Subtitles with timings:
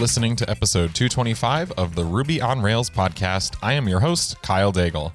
[0.00, 3.54] listening to episode 225 of the Ruby on Rails podcast.
[3.62, 5.12] I am your host, Kyle Daigle.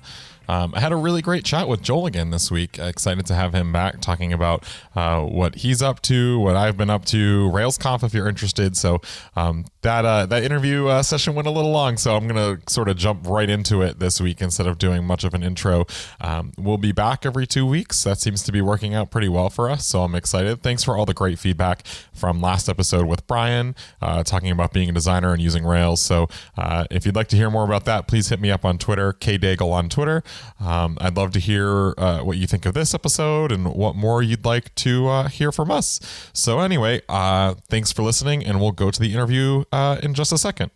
[0.48, 2.78] Um, I had a really great chat with Joel again this week.
[2.78, 4.64] Excited to have him back talking about
[4.96, 8.78] uh, what he's up to, what I've been up to, RailsConf if you're interested.
[8.78, 9.02] So
[9.36, 12.90] um, that uh, that interview uh, session went a little long, so I'm gonna sort
[12.90, 15.86] of jump right into it this week instead of doing much of an intro.
[16.20, 18.04] Um, we'll be back every two weeks.
[18.04, 20.64] That seems to be working out pretty well for us, so I'm excited.
[20.64, 24.90] Thanks for all the great feedback from last episode with Brian uh, talking about being
[24.90, 26.02] a designer and using Rails.
[26.02, 28.80] So uh, if you'd like to hear more about that, please hit me up on
[28.80, 30.24] Twitter, kdaigle on Twitter.
[30.60, 34.24] Um, I'd love to hear uh, what you think of this episode and what more
[34.24, 36.00] you'd like to uh, hear from us.
[36.34, 40.38] So, anyway, thanks for listening, and we'll go to the interview uh, in just a
[40.38, 40.72] second.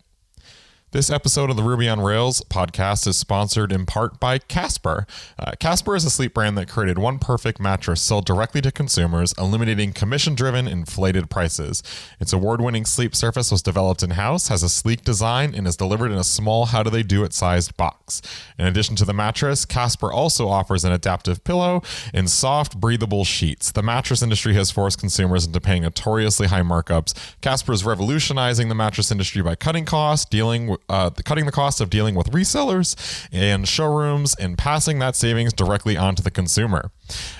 [0.92, 5.06] This episode of the Ruby on Rails podcast is sponsored in part by Casper.
[5.38, 9.32] Uh, Casper is a sleep brand that created one perfect mattress sold directly to consumers,
[9.38, 11.84] eliminating commission driven, inflated prices.
[12.18, 15.76] Its award winning sleep surface was developed in house, has a sleek design, and is
[15.76, 18.20] delivered in a small how do they do it sized box.
[18.58, 23.70] In addition to the mattress, Casper also offers an adaptive pillow and soft, breathable sheets.
[23.70, 27.14] The mattress industry has forced consumers into paying notoriously high markups.
[27.40, 31.80] Casper is revolutionizing the mattress industry by cutting costs, dealing with uh, cutting the cost
[31.80, 32.96] of dealing with resellers
[33.32, 36.90] and showrooms and passing that savings directly onto the consumer.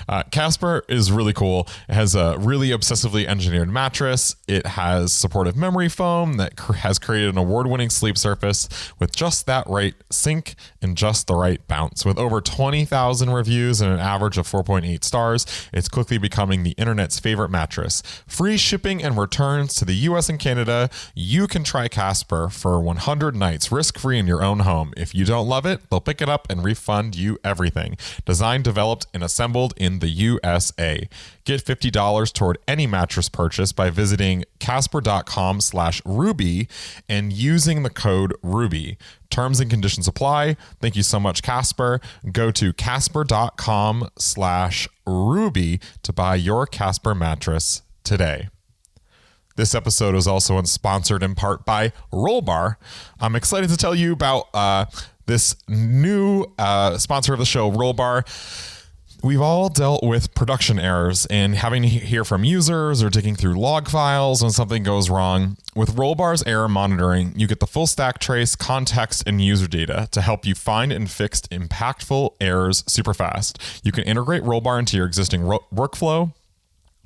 [0.07, 1.67] Uh, Casper is really cool.
[1.89, 4.35] It has a really obsessively engineered mattress.
[4.47, 8.67] It has supportive memory foam that cr- has created an award winning sleep surface
[8.99, 12.05] with just that right sink and just the right bounce.
[12.05, 17.19] With over 20,000 reviews and an average of 4.8 stars, it's quickly becoming the internet's
[17.19, 18.01] favorite mattress.
[18.27, 20.89] Free shipping and returns to the US and Canada.
[21.15, 24.93] You can try Casper for 100 nights risk free in your own home.
[24.97, 27.97] If you don't love it, they'll pick it up and refund you everything.
[28.25, 31.07] Designed, developed, and assembled in the USA.
[31.45, 36.67] Get $50 toward any mattress purchase by visiting casper.com slash ruby
[37.07, 38.97] and using the code ruby.
[39.29, 40.57] Terms and conditions apply.
[40.79, 42.01] Thank you so much, Casper.
[42.31, 48.49] Go to casper.com slash ruby to buy your Casper mattress today.
[49.55, 52.77] This episode is also sponsored in part by Rollbar.
[53.19, 54.85] I'm excited to tell you about uh,
[55.25, 58.25] this new uh, sponsor of the show, Rollbar.
[59.23, 63.53] We've all dealt with production errors and having to hear from users or digging through
[63.53, 65.57] log files when something goes wrong.
[65.75, 70.21] With Rollbar's error monitoring, you get the full stack trace, context, and user data to
[70.21, 73.59] help you find and fix impactful errors super fast.
[73.83, 76.33] You can integrate Rollbar into your existing ro- workflow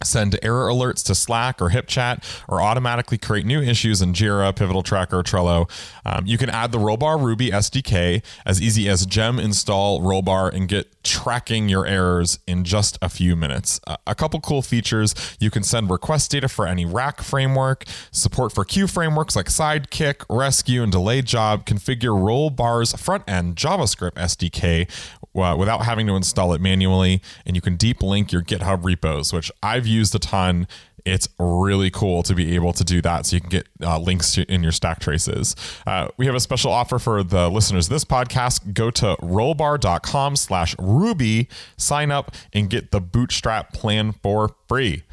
[0.04, 4.84] send error alerts to Slack or HipChat, or automatically create new issues in Jira, Pivotal
[4.84, 5.70] Tracker, Trello.
[6.06, 10.68] Um, you can add the Rollbar Ruby SDK as easy as gem install Rollbar and
[10.68, 13.80] get tracking your errors in just a few minutes.
[13.88, 18.52] Uh, a couple cool features you can send request data for any rack framework, support
[18.52, 24.90] for queue frameworks like Sidekiq, Resque, and Delayed Job, configure Rollbar's front end JavaScript SDK
[25.36, 29.34] uh, without having to install it manually, and you can deep link your GitHub repos,
[29.34, 30.68] which I've used a ton.
[31.06, 34.32] It's really cool to be able to do that so you can get uh, links
[34.34, 35.56] to, in your stack traces.
[35.86, 38.74] Uh, we have a special offer for the listeners of this podcast.
[38.74, 41.48] Go to rollbar.com slash ruby,
[41.78, 45.04] sign up, and get the bootstrap plan for free.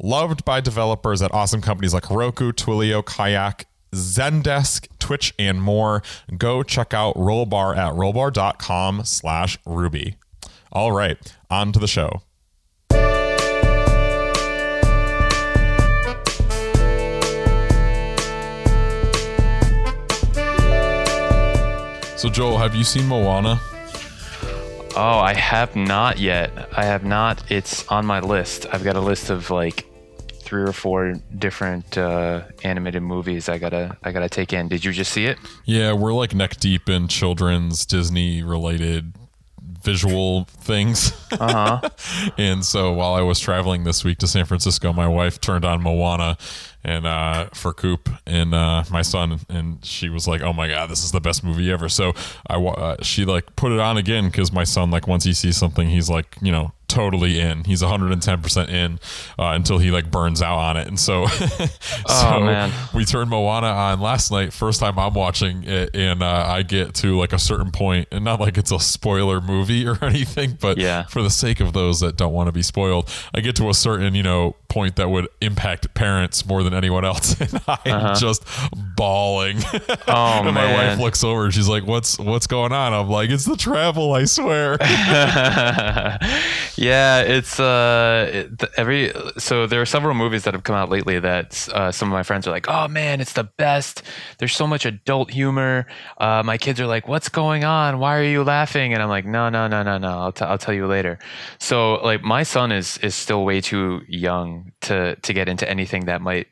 [0.00, 3.66] Loved by developers at awesome companies like Heroku, Twilio, Kayak,
[3.98, 6.02] Zendesk, Twitch, and more.
[6.36, 10.16] Go check out Rollbar at rollbar.com slash ruby.
[10.72, 11.18] All right,
[11.50, 12.22] on to the show.
[22.18, 23.60] So, Joel, have you seen Moana?
[24.96, 26.50] Oh, I have not yet.
[26.76, 27.48] I have not.
[27.48, 28.66] It's on my list.
[28.72, 29.87] I've got a list of like
[30.48, 34.68] three or four different uh, animated movies I gotta I gotta take in.
[34.68, 35.36] Did you just see it?
[35.66, 39.12] Yeah, we're like neck deep in children's Disney related
[39.82, 41.12] visual things.
[41.32, 41.86] Uh-huh.
[42.38, 45.82] and so while I was traveling this week to San Francisco, my wife turned on
[45.82, 46.38] Moana
[46.82, 50.88] and uh, for Coop and uh, my son, and she was like, "Oh my god,
[50.88, 52.14] this is the best movie ever." So
[52.46, 55.58] I uh, she like put it on again because my son like once he sees
[55.58, 57.64] something, he's like you know totally in.
[57.64, 58.94] He's 110% in
[59.38, 60.88] uh, until he like burns out on it.
[60.88, 61.68] And so, so
[62.08, 62.72] oh, man.
[62.94, 65.94] we turned Moana on last night, first time I'm watching it.
[65.94, 69.40] And uh, I get to like a certain point and not like it's a spoiler
[69.40, 71.04] movie or anything, but yeah.
[71.04, 73.74] for the sake of those that don't want to be spoiled, I get to a
[73.74, 78.44] certain, you know, point that would impact parents more than anyone else, and I'm just
[78.96, 79.58] bawling.
[79.58, 79.96] Uh-huh.
[80.08, 83.30] Oh and my wife looks over, and she's like, "What's what's going on?" I'm like,
[83.30, 84.76] "It's the travel, I swear."
[86.76, 91.18] yeah, it's uh it, every so there are several movies that have come out lately
[91.18, 94.02] that uh, some of my friends are like, "Oh man, it's the best."
[94.38, 95.86] There's so much adult humor.
[96.18, 97.98] Uh, my kids are like, "What's going on?
[97.98, 100.18] Why are you laughing?" And I'm like, "No, no, no, no, no.
[100.18, 101.18] I'll, t- I'll tell you later."
[101.58, 106.06] So like my son is is still way too young to to get into anything
[106.06, 106.48] that might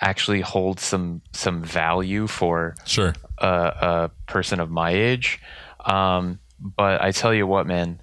[0.00, 3.14] actually hold some some value for sure.
[3.38, 5.40] a, a person of my age.
[5.84, 8.00] Um, but I tell you what, man,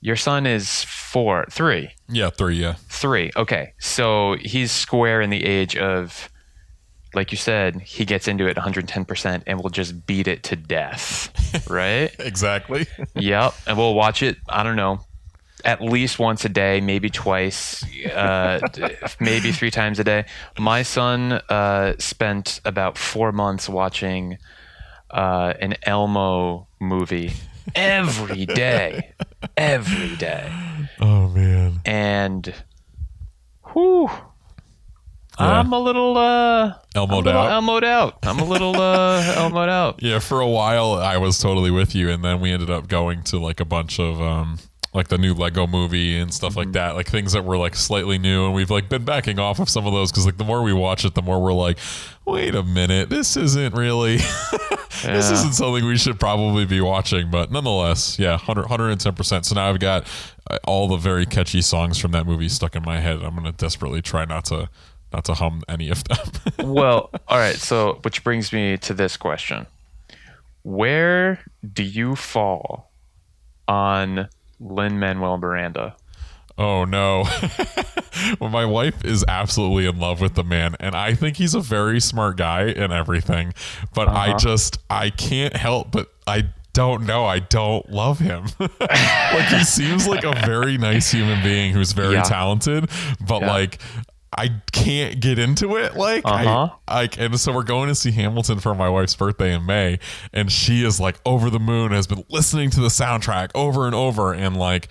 [0.00, 2.56] your son is four, three, Yeah, three.
[2.56, 2.74] Yeah.
[2.88, 3.30] three.
[3.36, 6.30] Okay, so he's square in the age of,
[7.14, 10.56] like you said, he gets into it 110 percent and will just beat it to
[10.56, 12.14] death, right?
[12.20, 12.86] Exactly.
[13.14, 14.36] yep, and we'll watch it.
[14.48, 15.00] I don't know.
[15.64, 18.60] At least once a day, maybe twice, uh,
[19.20, 20.24] maybe three times a day.
[20.58, 24.38] My son uh, spent about four months watching
[25.10, 27.32] uh, an Elmo movie
[27.74, 29.12] every day,
[29.56, 30.50] every day,
[31.00, 31.80] oh man.
[31.84, 32.54] and
[33.72, 34.08] whew,
[35.38, 37.62] I'm a little uh, Elmoed I'm out.
[37.62, 38.18] Elmoed out.
[38.24, 40.02] I'm a little uh, Elmoed out.
[40.02, 43.22] Yeah, for a while I was totally with you, and then we ended up going
[43.24, 44.58] to like a bunch of um
[44.92, 48.18] like the new Lego movie and stuff like that, like things that were like slightly
[48.18, 50.62] new, and we've like been backing off of some of those because like the more
[50.62, 51.78] we watch it, the more we're like,
[52.26, 54.16] wait a minute, this isn't really,
[55.04, 59.46] this isn't something we should probably be watching, but nonetheless, yeah, 100, 110 percent.
[59.46, 60.08] So now I've got
[60.50, 63.22] uh, all the very catchy songs from that movie stuck in my head.
[63.22, 64.68] I'm gonna desperately try not to
[65.12, 66.18] not to hum any of them.
[66.72, 67.56] well, all right.
[67.56, 69.66] So, which brings me to this question:
[70.64, 71.38] Where
[71.72, 72.90] do you fall
[73.68, 74.28] on
[74.60, 75.96] Lin Manuel Miranda?
[76.58, 77.24] Oh no.
[78.40, 81.60] well, my wife is absolutely in love with the man, and I think he's a
[81.60, 83.54] very smart guy and everything.
[83.94, 84.38] But I Uh-huh.
[84.38, 87.24] just I can't help but I don't know.
[87.24, 88.44] I don't love him.
[88.60, 92.22] like he seems like a very nice human being who's very Yeah.
[92.22, 92.88] talented,
[93.26, 93.48] but Yeah.
[93.52, 93.78] like
[94.36, 95.96] I can't get into it.
[95.96, 96.70] Like Uh-huh.
[96.86, 99.98] I like and so we're going to see Hamilton for my wife's birthday in May,
[100.32, 103.94] and she is like over the moon, has been listening to the soundtrack over and
[103.94, 104.88] over, and like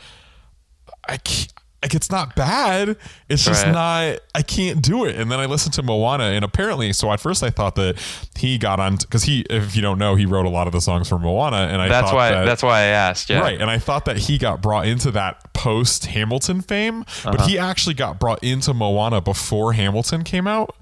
[1.07, 2.97] I can't, like it's not bad.
[3.29, 3.71] It's just Right.
[3.71, 4.19] not.
[4.35, 5.15] I can't do it.
[5.15, 7.97] And then I listened to Moana, and apparently, so at first I thought that
[8.37, 10.81] he got on because he, if you don't know, he wrote a lot of the
[10.81, 12.31] songs for Moana, and I That's why.
[12.31, 13.29] that, that's why I asked.
[13.29, 13.39] Yeah.
[13.39, 13.59] Right.
[13.61, 17.31] And I thought that he got brought into that post Hamilton fame, Uh-huh.
[17.31, 20.75] but he actually got brought into Moana before Hamilton came out.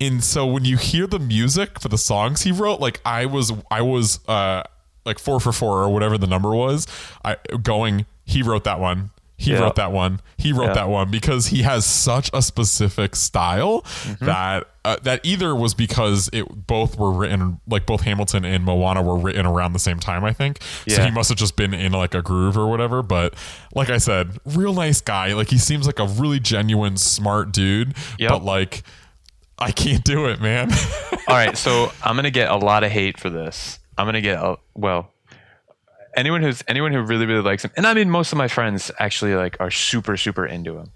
[0.00, 3.52] And so when you hear the music for the songs he wrote, like I was
[3.70, 4.64] I was uh
[5.04, 6.86] like 4 for 4 or whatever the number was,
[7.24, 9.10] I going he wrote that one.
[9.40, 9.60] He Yeah.
[9.60, 10.20] wrote that one.
[10.36, 10.72] He wrote Yeah.
[10.74, 14.26] that one because he has such a specific style Mm-hmm.
[14.26, 19.00] that uh, that either was because it both were written like both Hamilton and Moana
[19.02, 20.24] were written around the same time.
[20.24, 21.02] I think so.
[21.02, 23.02] He must have just been in like a groove or whatever.
[23.02, 23.34] But
[23.74, 25.32] like I said, real nice guy.
[25.32, 27.94] Like he seems like a really genuine, smart dude.
[28.18, 28.30] Yep.
[28.30, 28.82] But like,
[29.58, 30.70] I can't do it, man.
[31.28, 31.56] All right.
[31.56, 33.78] So I'm gonna get a lot of hate for this.
[33.96, 35.12] I'm gonna get a, well.
[36.16, 38.90] Anyone who's anyone who really really likes him, and I mean most of my friends
[38.98, 40.92] actually like are super super into him.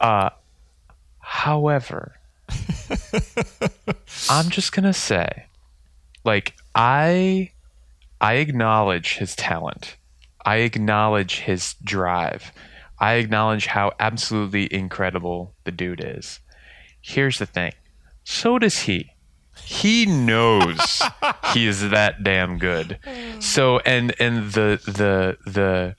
[0.00, 0.30] Uh,
[1.20, 2.14] however,
[4.30, 5.46] I'm just gonna say,
[6.24, 7.50] like I,
[8.20, 9.96] I acknowledge his talent.
[10.44, 12.52] I acknowledge his drive.
[12.98, 16.40] I acknowledge how absolutely incredible the dude is.
[17.00, 17.72] Here's the thing.
[18.24, 19.12] So does he.
[19.68, 21.02] He knows
[21.52, 22.98] he is that damn good.
[23.38, 25.94] So and and the the the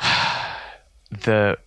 [1.10, 1.58] the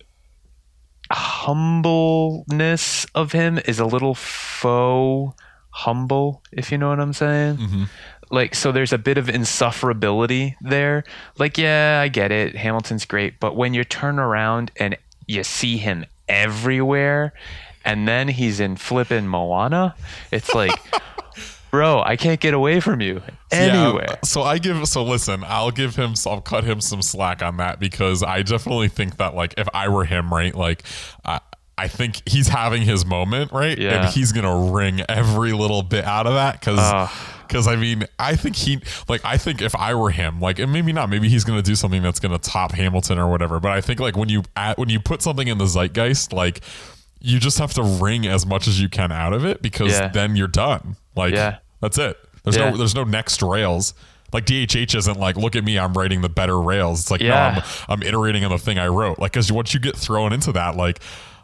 [1.12, 5.40] humbleness of him is a little faux
[5.70, 7.58] humble, if you know what I'm saying.
[7.58, 7.84] Mm-hmm.
[8.30, 11.04] Like, so there's a bit of insufferability there.
[11.38, 12.56] Like, yeah, I get it.
[12.56, 13.38] Hamilton's great.
[13.38, 17.32] But when you turn around and you see him everywhere,
[17.88, 19.94] and then he's in flippin' Moana,
[20.30, 20.78] it's like,
[21.70, 24.06] bro, I can't get away from you anywhere.
[24.10, 27.56] Yeah, so I give so listen, I'll give him I'll cut him some slack on
[27.56, 30.82] that because I definitely think that like if I were him, right, like
[31.24, 31.40] I
[31.78, 33.78] I think he's having his moment, right?
[33.78, 34.04] Yeah.
[34.04, 37.10] And he's gonna wring every little bit out of that because
[37.46, 40.70] because I mean I think he like I think if I were him, like and
[40.70, 43.60] maybe not, maybe he's gonna do something that's gonna top Hamilton or whatever.
[43.60, 46.60] But I think like when you at, when you put something in the zeitgeist, like
[47.20, 50.08] you just have to wring as much as you can out of it because Yeah.
[50.08, 50.96] then you're done.
[51.16, 51.58] Like Yeah.
[51.80, 52.16] that's it.
[52.44, 52.70] There's Yeah.
[52.70, 53.94] no there's no next rails.
[54.32, 57.00] Like DHH isn't like, look at me, I'm writing the better rails.
[57.00, 57.28] It's like, Yeah.
[57.28, 59.18] no, I'm, I'm iterating on the thing I wrote.
[59.18, 61.00] Like, because once you get thrown into that, like,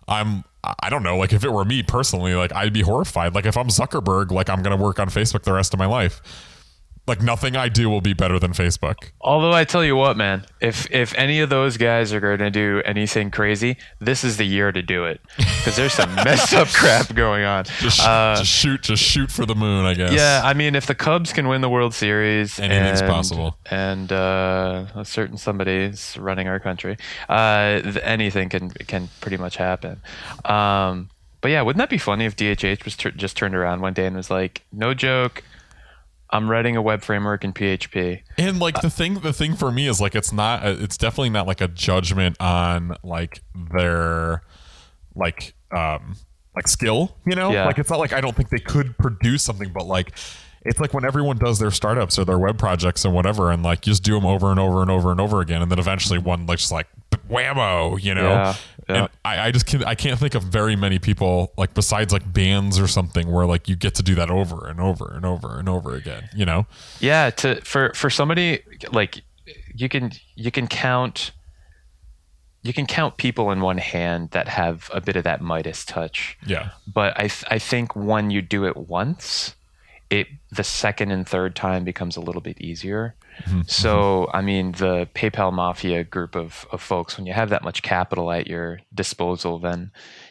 [0.07, 0.45] I'm
[0.81, 3.35] I don't know, like if it were me personally, like I'd be horrified.
[3.35, 6.23] Like if I'm Zuckerberg, like I'm gonna work on Facebook the rest of my life.
[7.07, 9.11] Like nothing I do will be better than Facebook.
[9.21, 12.51] Although I tell you what, man, if if any of those guys are going to
[12.51, 16.69] do anything crazy, this is the year to do it because there's some messed up
[16.69, 17.65] crap going on.
[17.81, 20.13] Just, Uh, just shoot, just shoot for the moon, I guess.
[20.15, 23.59] yeah, I mean, if the Cubs can win the World Series, Anything's and, possible.
[23.71, 26.97] and uh, a certain somebody's running our country,
[27.29, 30.01] uh, th- anything can can pretty much happen.
[30.47, 31.11] Um,
[31.43, 34.07] but yeah, wouldn't that be funny if DHH was tur just turned around one day
[34.07, 35.43] and was like, "No joke,
[36.35, 39.89] I'm writing a web framework in PHP." And like the thing, the thing for me
[39.89, 44.43] is like it's not, it's definitely not like a judgment on like their
[45.15, 46.17] like um
[46.55, 47.53] like skill, you know?
[47.53, 47.67] Yeah.
[47.67, 50.13] Like it's not like I don't think they could produce something, but like
[50.65, 53.87] it's like when everyone does their startups or their web projects and whatever, and like
[53.87, 56.19] you just do them over and over and over and over again, and then eventually
[56.19, 56.87] one like just like
[57.29, 58.31] whammo, you know?
[58.31, 58.57] Yeah,
[58.89, 58.97] yeah.
[58.97, 62.33] And I, I just can't, I can't think of very many people like besides like
[62.33, 65.59] bands or something where like you get to do that over and over and over
[65.59, 66.67] and over again, you know?
[67.01, 68.61] Yeah, to for for somebody
[68.93, 69.23] like
[69.75, 71.33] you can you can count
[72.63, 76.39] you can count people in one hand that have a bit of that Midas touch.
[76.47, 76.71] Yeah.
[76.87, 79.55] But I th- I think when you do it once,
[80.09, 83.15] it the second and third time becomes a little bit easier.
[83.67, 87.83] So I mean the PayPal mafia group of, of folks, when you have that much
[87.83, 89.91] capital at your disposal, then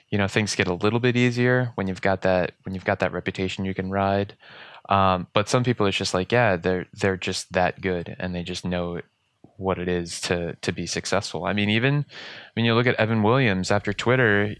[0.09, 2.99] you know things get a little bit easier when you've got that when you've got
[2.99, 4.35] that reputation you can ride.
[4.89, 8.43] Um, but some people it's just like yeah they're they're just that good and they
[8.43, 9.01] just know
[9.57, 11.45] what it is to to be successful.
[11.45, 12.05] I mean even
[12.55, 14.55] when you look at Evan Williams after Twitter,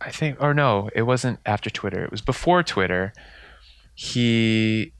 [0.00, 3.12] I think or no it wasn't after Twitter it was before Twitter.
[4.02, 4.92] He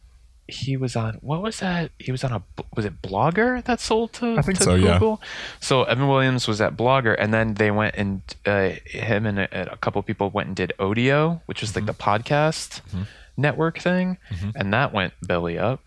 [0.46, 1.90] he was on what was that?
[1.98, 2.42] He was on a
[2.76, 4.92] was it Blogger that sold to I think to so, yeah.
[4.92, 5.22] Google?
[5.58, 9.72] So Evan Williams was at Blogger, and then they went and uh, him and a,
[9.72, 12.26] a couple people went and did Odeo, which is like the mm-hmm.
[12.26, 13.04] podcast mm-hmm.
[13.38, 14.50] network thing, mm-hmm.
[14.54, 15.80] and that went belly up.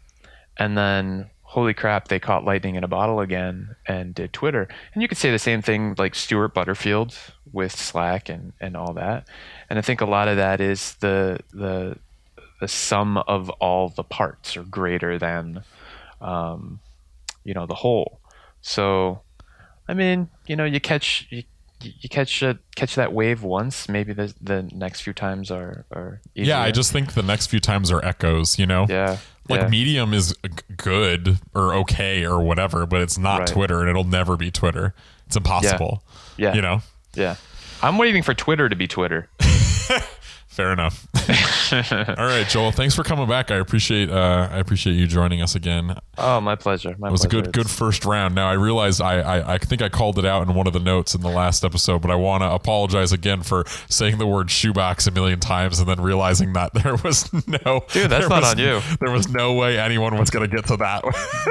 [0.58, 4.68] And then holy crap, they caught lightning in a bottle again and did Twitter.
[4.96, 7.16] And you could say the same thing like Stewart Butterfield
[7.52, 9.28] with Slack and and all that.
[9.70, 11.98] And I think a lot of that is the the
[12.64, 15.66] the sum of all the parts are greater than
[16.22, 16.80] um,
[17.44, 18.22] you know the whole.
[18.62, 19.20] So,
[19.90, 21.44] I mean, you know, you catch you,
[21.82, 23.90] you catch a, catch that wave once.
[23.90, 26.56] Maybe the the next few times are are easier.
[26.56, 28.86] Yeah, I just think the next few times are echoes, you know?
[28.88, 29.18] yeah
[29.50, 29.68] Like yeah.
[29.68, 30.34] Medium is
[30.78, 33.48] good or okay or whatever, but it's not Right.
[33.48, 34.94] Twitter and it'll never be Twitter.
[35.28, 36.02] It's impossible.
[36.38, 36.54] Yeah.
[36.54, 36.82] You know?
[37.14, 37.36] yeah.
[37.82, 39.28] I'm waiting for Twitter to be Twitter.
[40.54, 41.08] Fair enough.
[42.20, 42.72] All right, Joel.
[42.72, 43.50] Thanks for coming back.
[43.50, 45.98] I appreciate uh, I appreciate you joining us again.
[46.16, 46.96] Oh, my pleasure.
[47.00, 48.36] My It was a good good first round.
[48.36, 50.80] Now I realized I, I I think I called it out in one of the
[50.80, 54.52] notes in the last episode, but I want to apologize again for saying the word
[54.52, 58.52] shoebox a million times and then realizing that there was no Dude, that's not was-
[58.52, 58.80] on you.
[59.02, 61.04] There was no way anyone was going to get to that.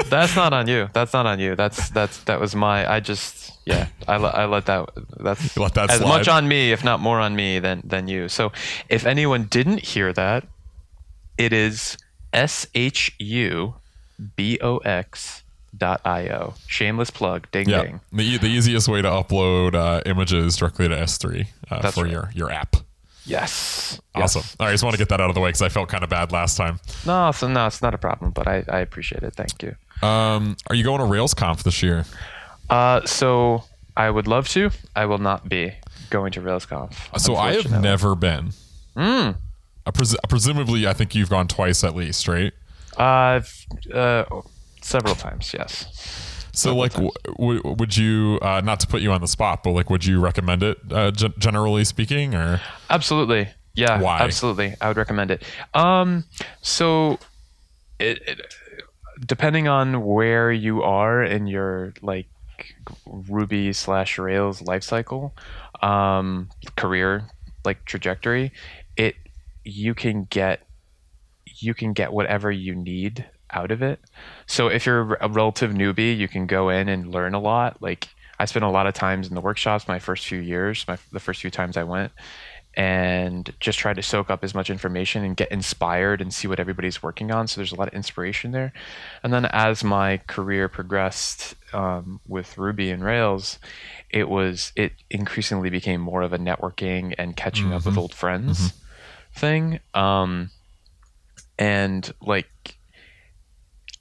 [0.09, 0.89] That's not on you.
[0.93, 1.57] That's not on you.
[1.57, 2.89] That's that's that was my.
[2.89, 3.87] I just yeah.
[4.07, 4.89] I, let I let that.
[5.19, 6.07] That's let that as slide?
[6.07, 8.29] much on me, if not more on me, than than you.
[8.29, 8.51] So
[8.89, 10.45] if anyone didn't hear that,
[11.37, 11.97] it is
[12.31, 13.75] S H U
[14.35, 15.43] B O X
[15.75, 16.55] dot I O.
[16.67, 17.49] Shameless plug.
[17.51, 18.01] Ding yeah, ding.
[18.11, 22.11] the, the easiest way to upload uh, images directly to S3 uh, for right.
[22.11, 22.75] your your app.
[23.25, 24.01] Yes.
[24.15, 24.41] Awesome.
[24.41, 24.55] Yes.
[24.59, 25.87] All right, I just want to get that out of the way because I felt
[25.87, 26.79] kind of bad last time.
[27.05, 28.31] No, so no, it's not a problem.
[28.31, 29.33] But I I appreciate it.
[29.35, 29.75] Thank you.
[30.05, 32.05] Um, are you going to RailsConf this year?
[32.69, 33.63] Uh, so
[33.95, 34.71] I would love to.
[34.95, 35.73] I will not be
[36.09, 37.19] going to RailsConf.
[37.19, 38.51] So I have never been.
[38.95, 39.35] Mm.
[39.85, 42.53] Uh, pres- presumably, I think you've gone twice at least, right?
[42.97, 43.41] Uh,
[43.93, 44.23] uh,
[44.81, 46.29] several times, yes.
[46.55, 49.71] So, like, w- w- would you uh, not to put you on the spot, but
[49.71, 53.49] like, would you recommend it, uh, gen- generally speaking, or Absolutely.
[53.73, 54.19] Yeah, Why?
[54.19, 54.75] absolutely.
[54.79, 55.41] I would recommend it.
[55.73, 56.25] Um,
[56.61, 57.17] so
[57.99, 58.41] it, it
[59.25, 62.27] depending on where you are in your like
[63.05, 65.31] Ruby slash Rails lifecycle,
[65.81, 67.27] um, career
[67.65, 68.51] like trajectory,
[68.97, 69.15] it
[69.63, 70.67] you can get
[71.45, 73.99] you can get whatever you need out of it.
[74.47, 77.81] So if you're a relative newbie, you can go in and learn a lot.
[77.81, 78.09] Like
[78.39, 81.19] I spent a lot of times in the workshops my first few years, my the
[81.19, 82.11] first few times I went,
[82.75, 86.59] and just try to soak up as much information and get inspired and see what
[86.59, 87.47] everybody's working on.
[87.47, 88.73] So there's a lot of inspiration there.
[89.21, 93.59] And then as my career progressed um, with Ruby and Rails,
[94.09, 98.73] it was it increasingly became more of a networking and catching up with old friends
[99.33, 99.79] thing.
[99.93, 100.49] Um,
[101.59, 102.77] and like,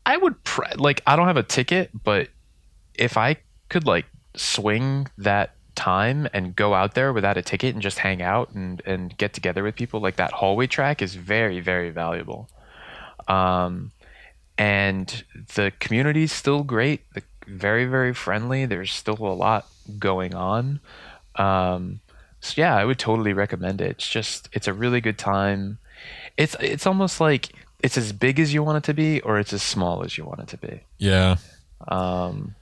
[0.04, 2.28] I would pr- like I don't have a ticket, but
[2.94, 3.36] if I
[3.68, 8.22] could like swing that time and go out there without a ticket and just hang
[8.22, 10.00] out and, and get together with people.
[10.00, 12.48] Like that hallway track is very very valuable.
[13.28, 13.92] Um,
[14.58, 15.24] and
[15.54, 18.66] the community is still great the, very very friendly.
[18.66, 19.66] There's still a lot
[19.98, 20.80] going on.
[21.36, 22.00] Um,
[22.40, 23.90] so yeah i would totally recommend it.
[23.92, 25.78] It's just it's a really good time.
[26.36, 27.52] It's it's almost like
[27.82, 30.24] it's as big as you want it to be or it's as small as you
[30.24, 30.80] want it to be.
[30.98, 31.36] Yeah.
[31.88, 32.54] um,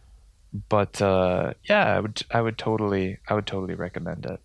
[0.69, 4.40] but uh, yeah, I would I would totally I would totally recommend it.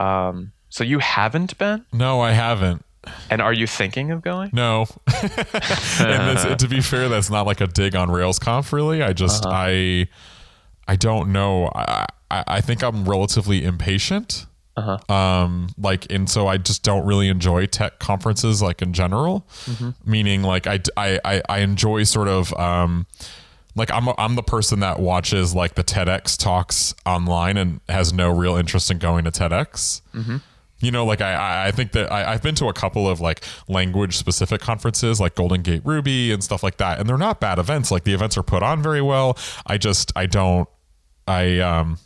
[0.00, 2.84] Um, so you haven't been, No, I haven't.
[3.30, 4.50] and are you thinking of going?
[4.52, 4.86] No.
[5.22, 8.72] and this, to be fair, that's not like a dig on RailsConf.
[8.72, 10.08] Really, I just I
[10.88, 11.70] I don't know.
[11.74, 14.46] I I, I think I'm relatively impatient.
[14.76, 14.98] Uh-huh.
[15.14, 19.46] Um, like, and so I just don't really enjoy tech conferences, like in general.
[20.04, 23.06] Meaning, like, I, I, I, I enjoy sort of, um,
[23.76, 28.30] like I'm, I'm the person that watches like the TEDx talks online and has no
[28.30, 30.00] real interest in going to TEDx.
[30.80, 33.20] You know, like I- I, I think that I, I've been to a couple of
[33.20, 37.40] like language specific conferences, like Golden Gate Ruby and stuff like that, and they're not
[37.40, 37.90] bad events.
[37.90, 39.38] Like the events are put on very well.
[39.66, 40.68] I just I don't
[41.28, 41.98] I um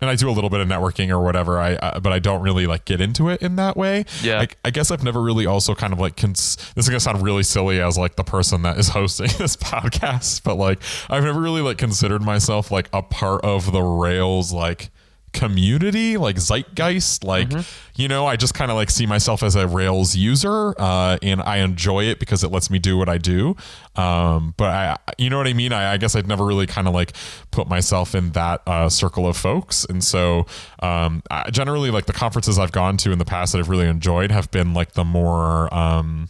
[0.00, 1.58] and I do a little bit of networking or whatever.
[1.58, 4.04] I, I but I don't really like get into it in that way.
[4.22, 4.40] Yeah.
[4.40, 7.22] I, I guess I've never really also kind of like cons- this is gonna sound
[7.22, 11.40] really silly as like the person that is hosting this podcast, but like I've never
[11.40, 14.90] really like considered myself like a part of the Rails like
[15.32, 17.48] community like zeitgeist like
[17.96, 21.42] you know i just kind of like see myself as a rails user uh and
[21.42, 23.54] i enjoy it because it lets me do what i do.
[23.96, 25.72] Um but i you know what i mean?
[25.72, 27.12] I, I guess i'd never really kind of like
[27.50, 29.84] put myself in that uh circle of folks.
[29.84, 30.46] And so
[30.80, 33.86] um I, generally like the conferences i've gone to in the past that i've really
[33.86, 36.28] enjoyed have been like the more um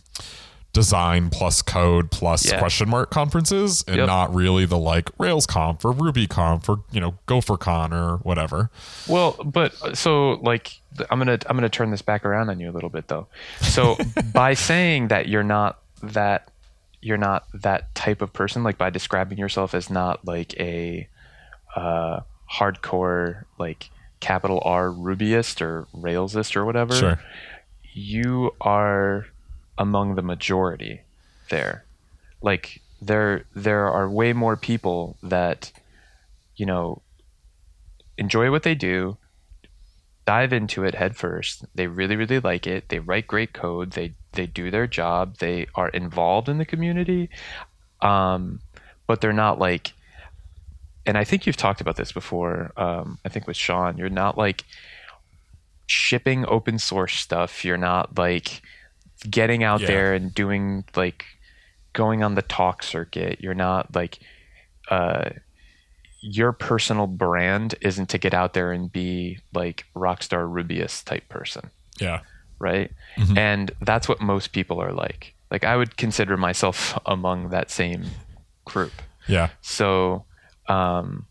[0.72, 2.58] design plus code plus Yeah.
[2.58, 4.06] question mark conferences and Yep.
[4.06, 8.18] not really the like rails conf or ruby conf or you know gopher con or
[8.18, 8.70] whatever
[9.08, 12.70] Well, but uh, so like I'm gonna I'm gonna turn this back around on you
[12.70, 13.26] a little bit though.
[13.60, 13.96] So
[14.32, 16.50] by saying that you're not that
[17.00, 21.08] you're not that type of person, like by describing yourself as not like a
[21.76, 22.20] uh,
[22.52, 27.20] hardcore like capital R Rubyist or Railsist or whatever, Sure.
[27.94, 29.26] you are
[29.78, 31.00] among the majority
[31.50, 31.84] there.
[32.42, 35.72] Like there there are way more people that
[36.56, 37.00] you know
[38.18, 39.16] enjoy what they do,
[40.26, 41.64] dive into it head first.
[41.74, 42.90] They really, really like it.
[42.90, 43.92] They write great code.
[43.92, 45.38] They they do their job.
[45.38, 47.30] They are involved in the community,
[48.02, 48.60] um,
[49.06, 49.94] but they're not like.
[51.06, 52.72] And I think you've talked about this before.
[52.76, 54.64] Um, I think with Sean, you're not like
[55.86, 57.64] shipping open source stuff.
[57.64, 58.60] You're not like
[59.28, 59.86] getting out Yeah.
[59.88, 61.24] there and doing like
[61.92, 63.40] going on the talk circuit.
[63.40, 64.18] You're not like
[64.90, 65.30] uh,
[66.20, 71.70] your personal brand isn't to get out there and be like rockstar Rubyist type person,
[72.00, 72.20] yeah
[72.60, 72.90] right?
[73.36, 75.34] And that's what most people are like.
[75.48, 78.04] Like I would consider myself among that same
[78.64, 78.92] group.
[79.28, 80.24] yeah So
[80.66, 81.26] um,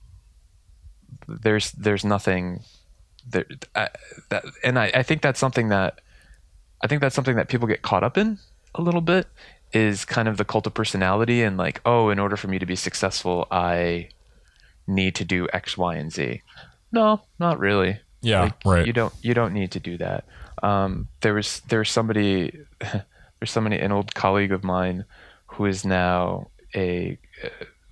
[1.28, 2.62] there's there's nothing
[3.30, 3.46] there
[3.76, 3.90] I,
[4.30, 6.00] that, and I, I think that's something that
[6.82, 8.40] I think that's something that people get caught up in
[8.76, 9.28] a little bit
[9.74, 12.66] is kind of the cult of personality and like oh in order for me to
[12.66, 14.10] be successful I
[14.88, 16.42] need to do X Y and Z.
[16.92, 18.00] No, not really.
[18.22, 18.88] Yeah, Like, right.
[18.88, 20.26] You don't you don't need to do that.
[20.64, 25.06] Um, there was there was somebody there's somebody an old colleague of mine
[25.48, 27.18] who is now a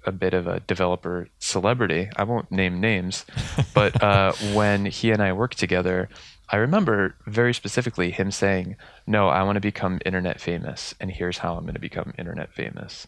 [0.06, 2.10] a bit of a developer celebrity.
[2.15, 3.26] I won't name names,
[3.74, 6.10] but uh, when he and I worked together,
[6.49, 8.75] I remember very specifically him saying,
[9.08, 12.53] "No, I want to become internet famous, and here's how I'm going to become internet
[12.53, 13.08] famous."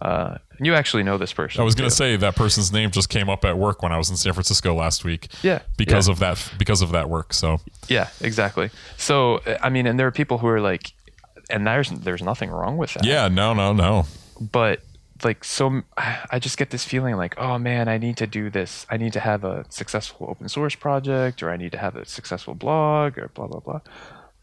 [0.00, 1.56] Uh, and you actually know this person.
[1.56, 1.62] Mm-hmm.
[1.62, 4.08] I was gonna say that person's name just came up at work when I was
[4.08, 5.28] in San Francisco last week.
[5.42, 6.12] Yeah, because yeah.
[6.12, 7.34] of that because of that work.
[7.34, 8.70] So Yeah, exactly.
[8.96, 10.92] So I mean, and there are people who are like,
[11.50, 13.04] and there's there's nothing wrong with that.
[13.04, 14.06] yeah, no, no, no.
[14.40, 14.80] But
[15.24, 15.82] like, so
[16.30, 18.86] I just get this feeling like, oh man, I need to do this.
[18.90, 22.04] I need to have a successful open source project, or I need to have a
[22.06, 23.80] successful blog, or blah blah blah.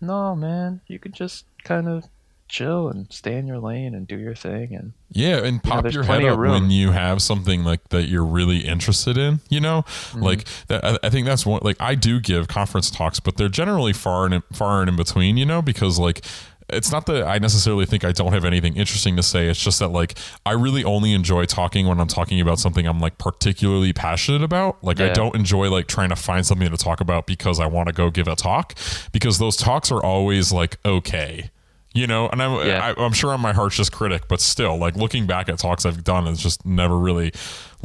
[0.01, 2.05] No, man, you can just kind of
[2.47, 5.95] chill and stay in your lane and do your thing and Yeah, and pop there's
[5.95, 9.39] your head up when you have something like that you're really interested in.
[9.49, 10.21] You know, Mm-hmm.
[10.21, 10.85] like that.
[10.85, 11.61] I, I think that's one.
[11.63, 15.38] Like I do give conference talks, but they're generally far and far and in between.
[15.38, 16.23] You know, because like.
[16.69, 19.47] It's not that I necessarily think I don't have anything interesting to say.
[19.47, 22.99] It's just that like I really only enjoy talking when I'm talking about something I'm
[22.99, 24.84] like particularly passionate about.
[24.84, 27.88] Like I don't enjoy like trying to find something to talk about because I want
[27.88, 28.73] to go give a talk
[29.12, 31.51] because those talks are always like okay
[31.95, 32.93] you know and I'm Yeah.
[32.95, 36.04] I, I'm sure I'm my harshest critic but still like looking back at talks I've
[36.04, 37.32] done it's just never really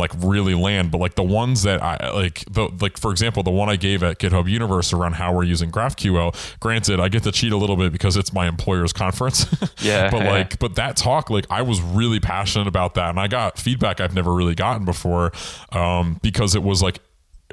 [0.00, 3.50] like really land but like the ones that I like the like for example the
[3.50, 7.32] one I gave at GitHub Universe around how we're using GraphQL granted I get to
[7.32, 9.46] cheat a little bit because it's my employer's conference
[9.80, 10.30] Yeah, but yeah.
[10.30, 14.00] like but that talk like I was really passionate about that and I got feedback
[14.00, 15.32] I've never really gotten before
[15.72, 16.98] um because it was like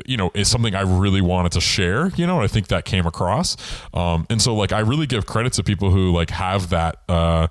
[0.05, 2.85] you know is something i really wanted to share you know and i think that
[2.85, 3.57] came across
[3.93, 7.47] um and so like i really give credit to people who like have that uh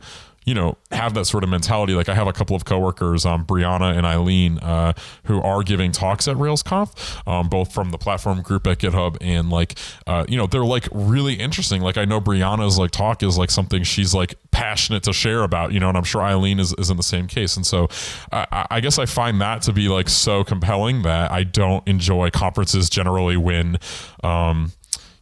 [0.47, 1.93] you know have that sort of mentality.
[1.93, 4.93] Like i have a couple of coworkers um brianna and eileen uh
[5.25, 9.51] who are giving talks at railsconf um both from the platform group at github and
[9.51, 11.83] like uh you know they're like really interesting.
[11.83, 15.73] Like i know brianna's like talk is like something she's like passionate to share about
[15.73, 17.57] you know and i'm sure eileen is, is in the same case.
[17.57, 17.89] And so
[18.33, 22.31] I, I- guess i find that to be like so compelling that i don't enjoy
[22.31, 23.79] conferences generally when
[24.23, 24.71] um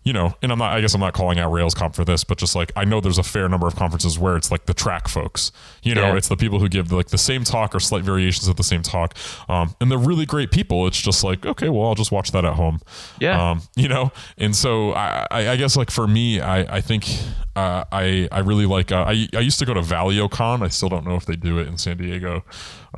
[0.05, 2.37] you know, and I'm not, I guess I'm not calling out RailsConf for this, but
[2.37, 5.09] just like, I know there's a fair number of conferences where it's like the track
[5.09, 5.51] folks,
[5.83, 6.17] you know, Yeah.
[6.17, 8.83] it's the people who give like the same talk or slight variations of the same
[8.83, 9.17] talk.
[9.49, 10.87] Um, and they're really great people.
[10.87, 12.81] It's just like, okay, well, I'll just watch that at home.
[13.19, 13.51] Yeah.
[13.53, 17.09] Um, you know, and so I, I, I guess like for me, I, I think,
[17.57, 20.63] uh, I, I really like, uh, I, I used to go to ValioCon.
[20.63, 22.45] I still don't know if they do it in San Diego.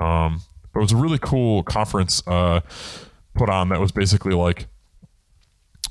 [0.01, 0.41] Um,
[0.73, 2.61] but it was a really cool conference, uh,
[3.35, 4.67] put on that was basically like,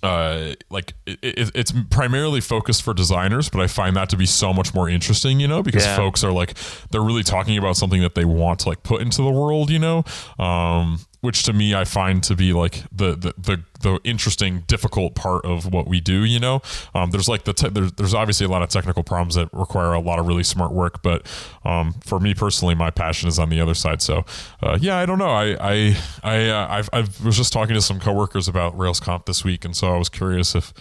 [0.06, 4.26] uh, like it, it, it's primarily focused for designers, but I find that to be
[4.26, 5.96] so much more interesting, you know, because Yeah.
[5.96, 6.56] folks are like
[6.91, 9.80] they're really talking about something that they want to like put into the world, you
[9.80, 10.04] know,
[10.39, 15.15] um, which to me I find to be like the the the, the interesting, difficult
[15.15, 16.61] part of what we do, you know.
[16.93, 19.93] Um, there's like the te- there's there's obviously a lot of technical problems that require
[19.93, 21.27] a lot of really smart work, but
[21.65, 24.01] um, for me personally, my passion is on the other side.
[24.01, 24.23] So
[24.63, 25.31] uh, yeah, I don't know.
[25.31, 29.43] I I I uh, I've, I've, was just talking to some coworkers about RailsConf this
[29.43, 30.73] week, and so I was curious if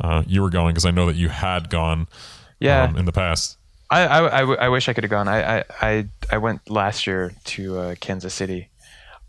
[0.00, 2.08] uh, you were going because I know that you had gone
[2.58, 2.82] Yeah.
[2.84, 3.58] um, in the past.
[3.90, 5.28] I, I, I w- I wish I could have gone.
[5.28, 8.68] I, I, I, I went last year to uh, Kansas City,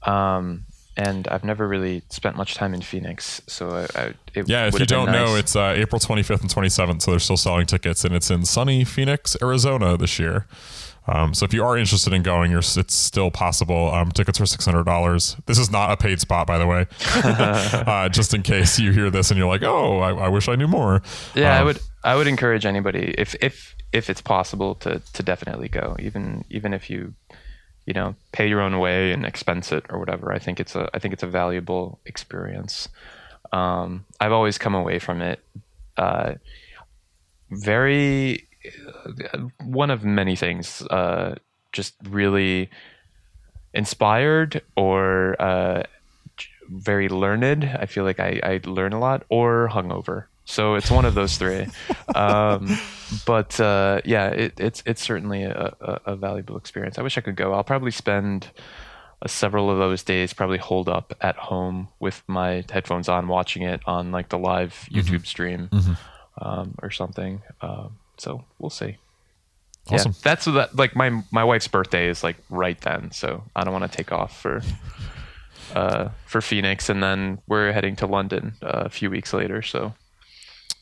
[0.05, 0.65] um,
[0.97, 3.41] and I've never really spent much time in Phoenix.
[3.47, 7.01] So I, I, it Yeah, if you don't know, it's uh, April 25th and 27th,
[7.01, 10.47] so they're still selling tickets, and it's in sunny Phoenix, Arizona this year.
[11.07, 13.91] Um, so if you are interested in going, you're, it's still possible.
[13.93, 15.35] Um, tickets are six hundred dollars.
[15.45, 16.87] This is not a paid spot, by the way.
[17.15, 20.55] uh, just in case you hear this and you're like, "Oh, I, I wish I
[20.55, 21.03] knew more."
[21.35, 25.21] Yeah, I Um, would I would encourage anybody if if if it's possible to to
[25.21, 27.13] definitely go, even even if you
[27.85, 30.31] you know pay your own way and expense it or whatever.
[30.31, 32.89] I think it's a I think it's a valuable experience.
[33.51, 35.39] Um, I've always come away from it
[35.97, 36.33] uh,
[37.51, 38.47] very
[39.33, 40.81] uh, one of many things.
[40.83, 41.35] Uh,
[41.71, 42.69] just really
[43.73, 45.83] inspired or uh,
[46.69, 47.65] very learned.
[47.65, 50.25] I feel like I, I learn a lot or hungover.
[50.45, 51.67] So it's one of those three.
[52.15, 52.77] um,
[53.25, 55.73] but uh, yeah, it, it's it's certainly a,
[56.05, 56.97] a, valuable experience.
[56.97, 57.53] I wish I could go.
[57.53, 58.51] I'll probably spend
[59.21, 63.63] uh, several of those days probably holed up at home with my headphones on, watching
[63.63, 65.69] it on like the live YouTube stream
[66.39, 67.41] um, or something.
[67.61, 68.97] Um, so we'll see.
[69.89, 70.11] Awesome.
[70.11, 70.75] Yeah, that's that.
[70.75, 74.11] Like my my wife's birthday is like right then, so I don't want to take
[74.11, 74.61] off for
[75.75, 79.61] uh, for Phoenix, and then we're heading to London uh, a few weeks later.
[79.61, 79.93] So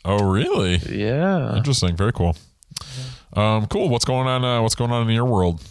[0.05, 0.75] Oh, really?
[0.77, 1.95] yeah, Interesting.
[1.95, 2.35] Very cool.
[3.35, 3.89] Um, cool.
[3.89, 4.43] What's going on?
[4.43, 5.61] Uh, what's going on in your world?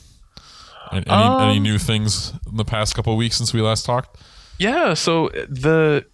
[0.91, 3.85] Any, any, any Um, new things in the past couple of weeks since we last
[3.87, 4.17] talked?
[4.59, 4.95] yeah.
[4.95, 6.05] So the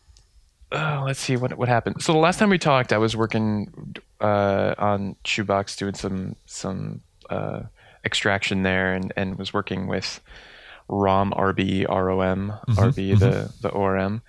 [0.70, 2.02] uh, let's see what what happened.
[2.02, 7.00] So the last time we talked, I was working uh, on Shubox, doing some some
[7.30, 7.62] uh,
[8.04, 10.20] extraction there, and and was working with
[10.88, 14.22] ROM RB ROM RB the the ORM.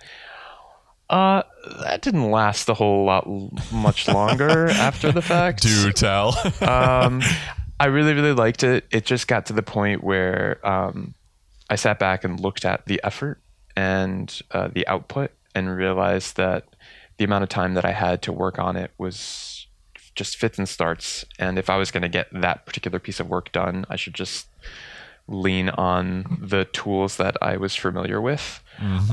[1.10, 1.42] Uh,
[1.80, 3.26] that didn't last a whole lot
[3.72, 5.62] much longer after the fact.
[5.62, 6.28] Do tell.
[6.60, 7.20] um,
[7.80, 8.86] I really, really liked it.
[8.92, 11.14] It just got to the point where um,
[11.68, 13.40] I sat back and looked at the effort
[13.76, 16.76] and uh, the output and realized that
[17.18, 19.66] the amount of time that I had to work on it was
[20.14, 21.24] just fits and starts.
[21.40, 24.14] And if I was going to get that particular piece of work done, I should
[24.14, 24.46] just
[25.30, 28.62] lean on the tools that I was familiar with.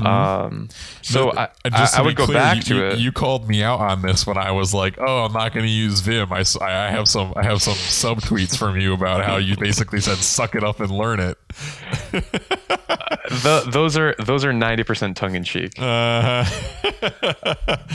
[0.02, 0.68] Um,
[1.02, 2.98] so I, Uh, just I, I would go clear, back you, to you, it.
[2.98, 5.70] You called me out on this when I was like, "Oh, I'm not going to
[5.72, 9.56] use Vim." I, I have some I have some subtweets from you about how you
[9.58, 11.36] basically said, "Suck it up and learn it."
[12.12, 15.72] the, those are those are ninety percent tongue in cheek.
[15.78, 16.44] Uh,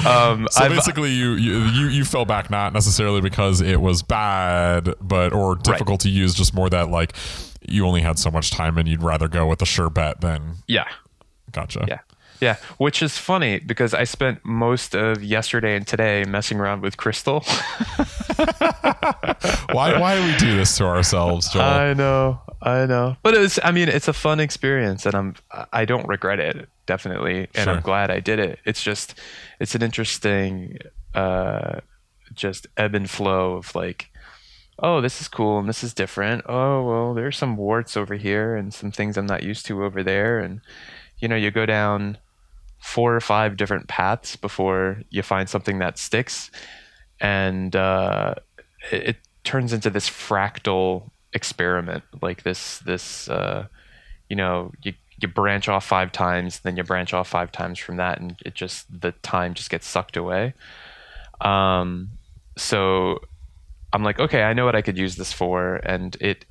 [0.06, 4.02] Um, so I've- basically, you, you you you fell back not necessarily because it was
[4.04, 7.14] bad, but or difficult to use, just more that like
[7.68, 10.56] you only had so much time and you'd rather go with a sure bet than
[10.68, 10.88] yeah,
[11.52, 11.86] gotcha.
[11.88, 12.00] yeah.
[12.42, 16.98] Yeah, which is funny because I spent most of yesterday and today messing around with
[16.98, 17.40] Crystal.
[19.72, 21.62] why why do we do this to ourselves, Joel?
[21.64, 25.36] I know, I know, but it's I mean it's a fun experience, and I'm
[25.72, 27.74] I don't regret it definitely, and Sure.
[27.76, 28.60] I'm glad I did it.
[28.66, 29.16] It's just
[29.60, 30.80] it's an interesting
[31.14, 31.80] uh,
[32.34, 34.10] just ebb and flow of like.
[34.80, 36.44] Oh, this is cool and this is different.
[36.48, 40.04] Oh, well, there's some warts over here and some things I'm not used to over
[40.04, 40.40] there.
[40.40, 40.62] And,
[41.20, 42.18] you know, you go down
[42.84, 46.52] four or five different paths before you find something that sticks
[47.22, 48.36] and uh,
[48.92, 53.68] it, turns into this fractal experiment like this this uh,
[54.30, 57.98] you know you you branch off five times then you branch off five times from
[57.98, 60.54] that and it just the time just gets sucked away
[61.42, 62.10] um,
[62.58, 63.20] so
[63.94, 66.46] i'm like okay i know what i could use this for and it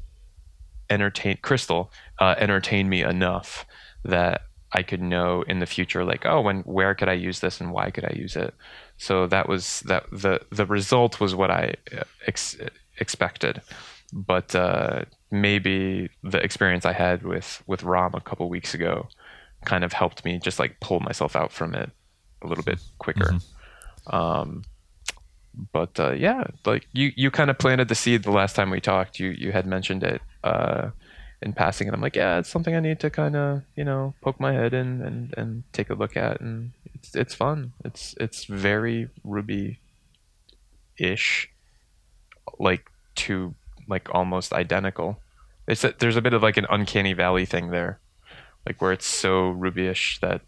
[0.88, 3.66] entertained crystal uh, entertained me enough
[4.04, 7.60] that I could know in the future, like, oh, when where could I use this
[7.60, 8.54] and why could I use it?
[8.96, 12.56] So that was that the the result was what I uh, ex-
[12.98, 13.60] expected,
[14.12, 19.08] but uh, maybe the experience I had with with Rom a couple weeks ago
[19.64, 21.90] kind of helped me just like pull myself out from it
[22.40, 23.34] a little bit quicker.
[24.06, 24.64] Um,
[25.72, 28.80] but uh, yeah, like you you kind of planted the seed the last time we
[28.80, 29.18] talked.
[29.18, 30.90] You you had mentioned it uh,
[31.40, 34.14] in passing, and I'm like, yeah, it's something I need to kind of you know
[34.22, 37.72] poke my head in and and take a look at, and it's it's fun.
[37.84, 39.78] It's it's very Ruby
[40.98, 41.50] ish,
[42.58, 43.54] like to
[43.88, 45.18] like almost identical.
[45.68, 48.00] It's a, there's a bit of like an uncanny valley thing there,
[48.66, 50.42] like where it's so Ruby-ish that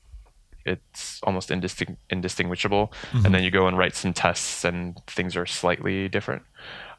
[0.65, 2.93] it's almost indisting- indistinguishable.
[3.13, 6.43] And then you go and write some tests, and things are slightly different.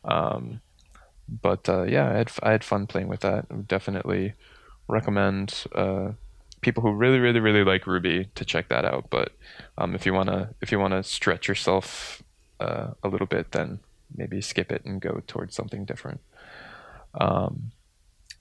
[0.04, 0.62] Um,
[1.28, 3.45] but uh, yeah, I had I had fun playing with that.
[3.49, 4.34] I would definitely
[4.88, 6.12] recommend uh,
[6.62, 9.10] people who really, really, really like Ruby to check that out.
[9.10, 9.32] But
[9.78, 12.23] um, if you wanna if you wanna stretch yourself
[12.60, 13.80] uh, a little bit, then
[14.15, 16.21] maybe skip it and go towards something different.
[17.19, 17.71] Um,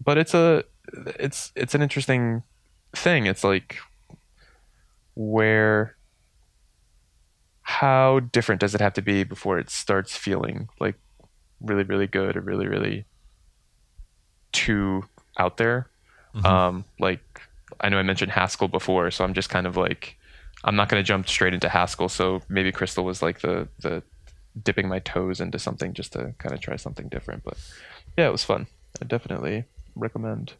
[0.02, 0.64] but it's a
[1.18, 2.42] it's it's an interesting
[2.92, 3.26] thing.
[3.26, 3.78] It's like
[5.14, 5.96] where
[7.62, 10.96] how different does it have to be before it starts feeling like
[11.60, 13.04] really really good or really really
[14.52, 15.04] too
[15.38, 15.88] out there?
[16.44, 17.40] Um like
[17.80, 20.16] i know i mentioned haskell before so i'm just kind of like
[20.64, 24.02] i'm not going to jump straight into haskell so maybe crystal was like the the
[24.62, 27.56] dipping my toes into something just to kind of try something different but
[28.16, 28.66] yeah it was fun.
[29.02, 29.64] I definitely
[29.96, 30.52] recommend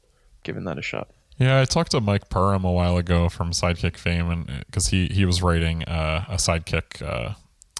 [0.43, 3.97] giving that a shot Yeah, I talked to Mike Perham a while ago from Sidekiq
[3.97, 7.35] fame, and because he he was writing uh, a Sidekiq uh,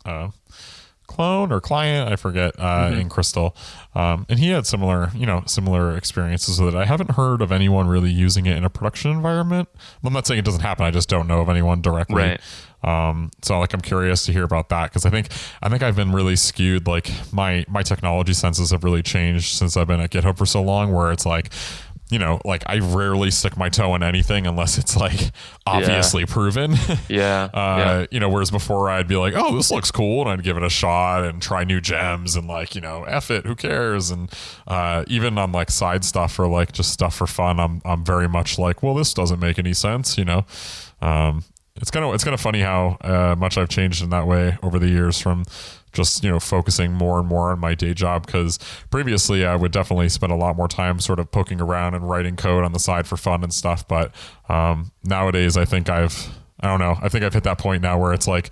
[0.09, 0.31] uh,
[1.07, 3.55] clone or client, I forget, uh, in Crystal,
[3.95, 6.79] um, and he had similar you know similar experiences with it.
[6.79, 9.69] I haven't heard of anyone really using it in a production environment.
[10.03, 10.85] I'm not saying it doesn't happen.
[10.85, 12.23] I just don't know of anyone directly.
[12.23, 12.41] Right.
[12.85, 15.29] Um, so like I'm curious to hear about that because I think
[15.63, 16.87] I think I've been really skewed.
[16.87, 20.63] Like my my technology senses have really changed since I've been at GitHub for so
[20.63, 20.93] long.
[20.93, 21.51] Where it's like,
[22.11, 25.33] you know, like I rarely stick my toe in anything unless it's like
[25.67, 26.73] obviously proven.
[27.09, 30.31] yeah Uh, yeah you know, whereas before I'd be like, oh, this looks cool, and
[30.31, 33.47] I'd give it a shot and try new gems and like, you know, F it,
[33.47, 34.11] who cares?
[34.11, 34.31] And
[34.69, 38.29] uh, even on like side stuff or like just stuff for fun, I'm I'm very
[38.29, 40.45] much like, well, this doesn't make any sense, you know.
[41.01, 41.45] Um,
[41.77, 44.57] it's kind of it's kind of funny how uh, much I've changed in that way
[44.63, 45.45] over the years from
[45.95, 48.59] just you know focusing more and more on my day job because
[48.91, 52.37] previously I would definitely spend a lot more time sort of poking around and writing
[52.37, 54.15] code on the side for fun and stuff but
[54.49, 56.29] um, nowadays I think I've
[56.61, 58.51] I don't know I think I've hit that point now where it's like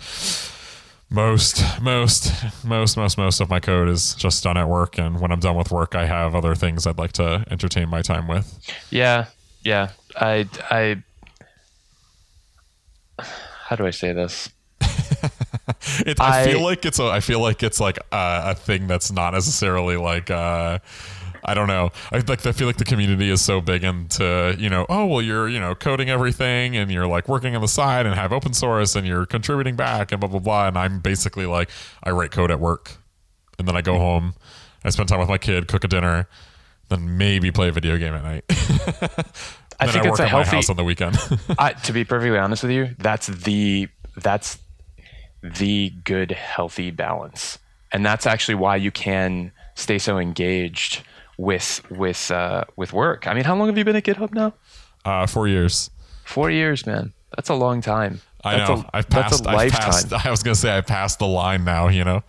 [1.09, 2.31] most most
[2.63, 5.55] most most most of my code is just done at work and when I'm done
[5.55, 8.57] with work I have other things I'd like to entertain my time with
[8.89, 9.27] Yeah,
[9.63, 9.89] yeah.
[10.15, 11.03] I I
[13.19, 14.49] how do I say this?
[16.05, 17.05] It, I, I- feel like it's a.
[17.05, 20.29] I feel like it's like a, a thing that's not necessarily like.
[20.29, 20.79] Uh,
[21.45, 21.89] I don't know.
[22.11, 22.45] I like.
[22.45, 24.85] I feel like the community is so big into you know.
[24.89, 28.15] Oh well, you're you know coding everything and you're like working on the side and
[28.15, 30.67] have open source and you're contributing back and blah blah blah.
[30.67, 31.69] And I'm basically like
[32.03, 32.97] I write code at work,
[33.59, 34.33] and then I go home,
[34.85, 36.27] I spend time with my kid, cook a dinner,
[36.89, 38.45] then maybe play a video game at night.
[39.79, 40.49] I think I it's work a healthy.
[40.55, 41.17] house on the weekend.
[41.59, 44.59] I, to be perfectly honest with you, that's the that's
[45.43, 47.59] the good healthy balance,
[47.91, 51.03] and that's actually why you can stay so engaged
[51.37, 53.27] with with uh, with work.
[53.27, 54.53] I mean, how long have you been at GitHub now?
[55.05, 55.89] uh, four years.
[56.23, 57.13] Four years, man.
[57.35, 58.21] That's a long time.
[58.43, 58.75] I that's know.
[58.75, 59.47] A, I've that's passed.
[59.47, 60.13] I've passed.
[60.13, 61.87] I was gonna say I passed the line now.
[61.89, 62.23] You know.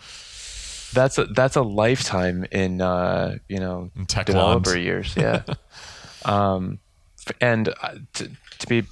[0.92, 5.14] That's a that's a lifetime in uh, you know In tech developer years.
[5.16, 5.42] Yeah.
[6.24, 6.79] um,
[7.40, 8.85] and uh, to, to be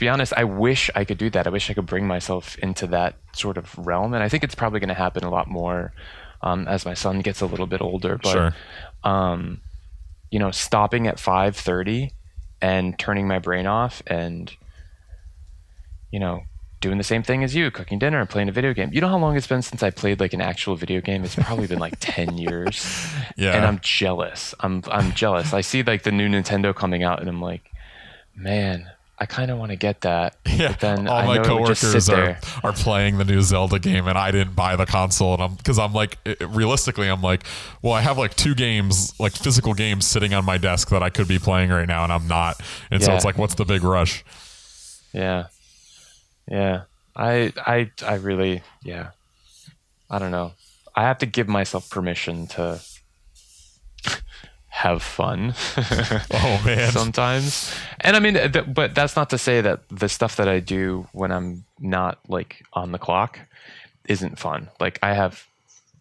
[0.00, 1.46] to be honest, I wish I could do that.
[1.46, 4.54] I wish I could bring myself into that sort of realm, and I think it's
[4.54, 5.92] probably going to happen a lot more
[6.40, 8.16] um, as my son gets a little bit older.
[8.16, 8.54] But Sure.
[9.04, 9.60] um,
[10.30, 12.12] you know, stopping at five thirty
[12.62, 14.50] and turning my brain off, and
[16.10, 16.44] you know,
[16.80, 18.90] doing the same thing as you, cooking dinner and playing a video game.
[18.94, 21.24] You know how long it's been since I played like an actual video game?
[21.24, 23.54] It's probably been like ten years, Yeah.
[23.54, 24.54] and I'm jealous.
[24.60, 25.52] I'm I'm jealous.
[25.52, 27.70] I see like the new Nintendo coming out, and I'm like,
[28.34, 28.90] man.
[29.22, 31.66] I kind of want to get that, Yeah, but then all I my know it
[31.66, 32.40] just coworkers are, there.
[32.64, 35.78] are playing the new Zelda game, and I didn't buy the console, and I'm because
[35.78, 37.44] I'm like, it- realistically, I'm like,
[37.82, 41.10] well, I have like two games, like physical games, sitting on my desk that I
[41.10, 43.82] could be playing right now, and I'm not, and so it's like, what's the big
[43.84, 44.24] rush?
[45.12, 45.48] Yeah.
[46.50, 46.82] Yeah.
[47.14, 49.10] I I I really yeah.
[50.08, 50.52] I don't know.
[50.96, 52.80] I have to give myself permission to
[54.70, 55.52] have fun
[56.32, 57.74] Oh man, sometimes.
[58.00, 61.06] And I mean th- but that's not to say that the stuff that I do
[61.12, 63.40] when I'm not like on the clock
[64.08, 64.68] isn't fun.
[64.80, 65.46] Like I have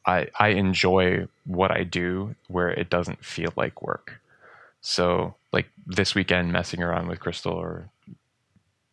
[0.06, 4.22] I I enjoy what I do where it doesn't feel like work.
[4.82, 7.90] So like this weekend messing around with Crystal or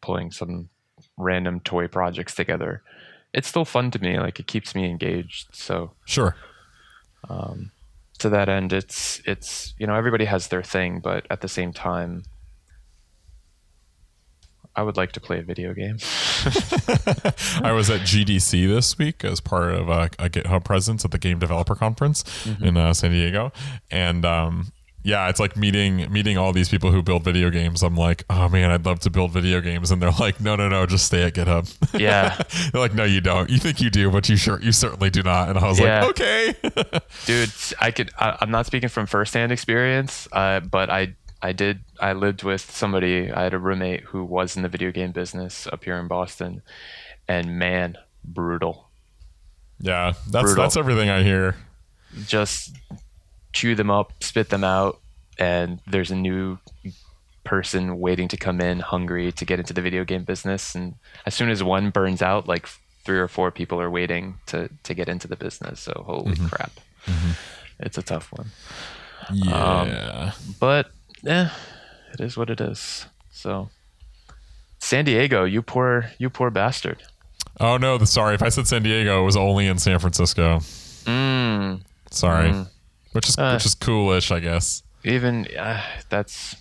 [0.01, 0.69] pulling some
[1.17, 2.83] random toy projects together.
[3.33, 4.19] It's still fun to me.
[4.19, 5.49] Like it keeps me engaged.
[5.55, 6.35] So sure,
[7.29, 7.71] um,
[8.19, 11.73] to that end, it's it's you know everybody has their thing, but at the same
[11.73, 12.23] time,
[14.75, 15.97] I would like to play a video game.
[17.63, 21.19] I was at GDC this week as part of a, a GitHub presence at the
[21.19, 22.25] Game Developer Conference
[22.61, 23.53] in uh, San Diego,
[23.91, 24.73] and um,
[25.07, 27.85] yeah, it's like meeting meeting all these people who build video games.
[27.85, 30.69] I'm like, oh man, I'd love to build video games, and they're like, no, no,
[30.69, 31.65] no, just stay at GitHub.
[32.01, 32.37] Yeah.
[32.73, 33.49] they're like, no, you don't.
[33.49, 35.49] You think you do, but you sure you certainly do not.
[35.49, 36.01] And I was Yeah.
[36.05, 36.55] like, okay,
[37.25, 41.81] dude i could I, i'm not speaking from firsthand experience uh, but i i did
[42.01, 45.67] i lived with somebody i had a roommate who was in the video game business
[45.73, 46.63] up here in boston
[47.29, 48.89] and man brutal
[49.79, 50.63] yeah, that's Brutal.
[50.65, 51.55] that's everything I hear.
[52.27, 52.75] just
[53.57, 54.95] chew them up spit them out
[55.39, 56.59] and there's a new
[57.45, 60.75] person waiting to come in hungry to get into the video game business.
[60.75, 60.95] And
[61.27, 62.67] as soon as one burns out like
[63.05, 65.79] three or four people are waiting to to get into the business.
[65.81, 66.73] So holy crap.
[67.79, 68.49] It's a tough one.
[69.33, 70.91] Yeah, but
[71.27, 71.49] eh,
[72.13, 73.07] it is what it is.
[73.33, 73.69] So,
[74.79, 77.03] San Diego, you poor, you poor bastard.
[77.61, 78.35] oh no, the, sorry.
[78.35, 80.59] If I said San Diego, it was only in San Francisco.
[81.05, 82.51] Mm, Sorry,
[83.17, 83.53] which is Uh.
[83.55, 84.83] which is coolish, I guess.
[85.05, 86.57] even uh, that's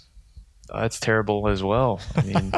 [0.73, 2.01] that's terrible as well.
[2.15, 2.51] I mean,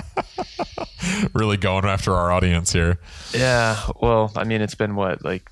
[1.34, 3.00] really going after our audience here.
[3.34, 3.78] yeah.
[4.02, 5.50] Well, I mean, it's been what like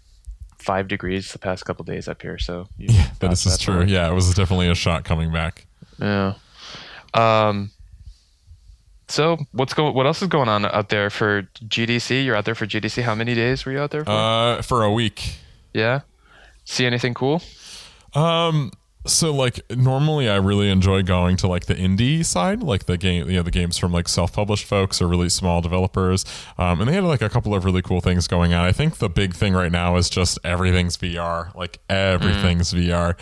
[0.57, 2.37] five degrees the past couple days up here.
[2.39, 3.83] So Yeah, that got is true.
[3.83, 5.65] Yeah, it was definitely a shot coming back.
[5.99, 6.35] Yeah.
[7.13, 7.71] Um.
[9.07, 9.93] So what's going?
[9.93, 12.25] What else is going on out there for GDC?
[12.25, 13.03] You're out there for GDC.
[13.03, 14.11] How many days were you out there for?
[14.11, 15.35] Uh, for a week.
[15.73, 16.01] yeah.
[16.67, 17.43] See anything cool?
[18.15, 18.71] Um,
[19.05, 23.29] so like normally I really enjoy going to like the indie side, like the game,
[23.29, 26.25] you know, the games from like self-published folks or really small developers.
[26.57, 28.65] Um, and they had like a couple of really cool things going on.
[28.65, 33.15] I think the big thing right now is just everything's VR, like everything's VR.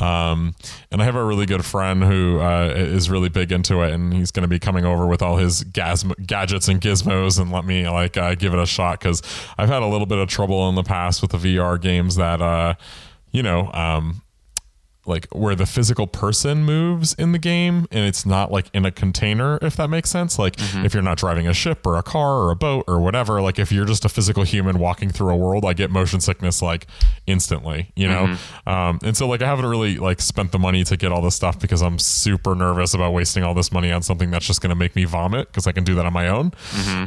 [0.00, 0.54] Um,
[0.90, 4.12] and I have a really good friend who uh, is really big into it, and
[4.12, 7.64] he's going to be coming over with all his gasm- gadgets and gizmos and let
[7.64, 9.22] me like uh, give it a shot because
[9.56, 12.42] I've had a little bit of trouble in the past with the VR games that,
[12.42, 12.74] uh,
[13.32, 14.22] you know, um,
[15.06, 18.90] like where the physical person moves in the game and it's not like in a
[18.90, 20.38] container if that makes sense.
[20.38, 23.40] Like if you're not driving a ship or a car or a boat or whatever
[23.40, 26.60] like if you're just a physical human walking through a world i get motion sickness
[26.62, 26.86] like
[27.26, 28.36] instantly you know?
[28.66, 31.34] Um, and so like i haven't really like spent the money to get all this
[31.34, 34.70] stuff because i'm super nervous about wasting all this money on something that's just going
[34.70, 36.52] to make me vomit because i can do that on my own.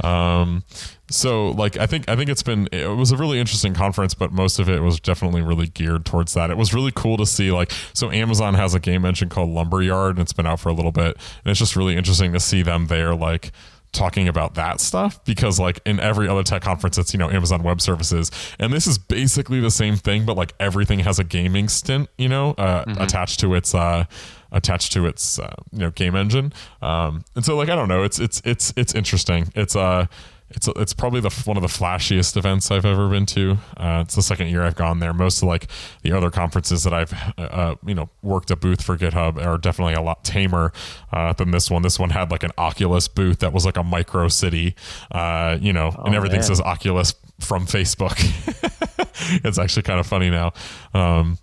[0.04, 0.64] Um,
[1.14, 4.32] so like I think I think it's been it was a really interesting conference, but
[4.32, 6.50] most of it was definitely really geared towards that.
[6.50, 10.12] It was really cool to see like so Amazon has a game engine called Lumberyard
[10.12, 12.64] and it's been out for a little bit, and it's just really interesting to see
[12.64, 13.52] them there like
[13.92, 17.62] talking about that stuff because like in every other tech conference it's you know Amazon
[17.62, 21.70] Web Services and this is basically the same thing but like everything has a gaming
[21.70, 24.06] stint you know uh, attached to its uh
[24.52, 26.54] attached to its uh, you know game engine.
[26.82, 29.52] Um and so like I don't know it's it's it's it's interesting.
[29.54, 30.08] It's uh
[30.50, 33.58] it's it's probably the one of the flashiest events I've ever been to.
[33.76, 35.14] Uh, it's the second year I've gone there.
[35.14, 35.68] Most of like
[36.02, 39.94] the other conferences that I've uh, you know worked a booth for GitHub are definitely
[39.96, 40.72] a lot tamer
[41.12, 41.82] uh, than this one.
[41.82, 44.76] This one had like an Oculus booth that was like a micro city,
[45.12, 46.44] uh, you know, and everything man.
[46.48, 48.18] says Oculus from Facebook.
[49.44, 50.54] it's actually kind of funny now.
[50.94, 51.38] Um,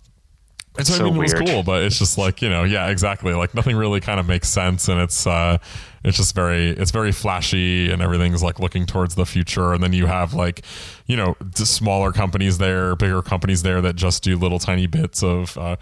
[0.77, 2.87] And so, So I mean, it was cool, but it's just like you know, yeah,
[2.87, 3.33] exactly.
[3.33, 5.57] Like nothing really kind of makes sense, and it's uh,
[6.03, 9.73] it's just very, it's very flashy, and everything's like looking towards the future.
[9.73, 10.65] And then you have like,
[11.05, 15.57] you know, smaller companies there, bigger companies there that just do little tiny bits of
[15.57, 15.75] uh,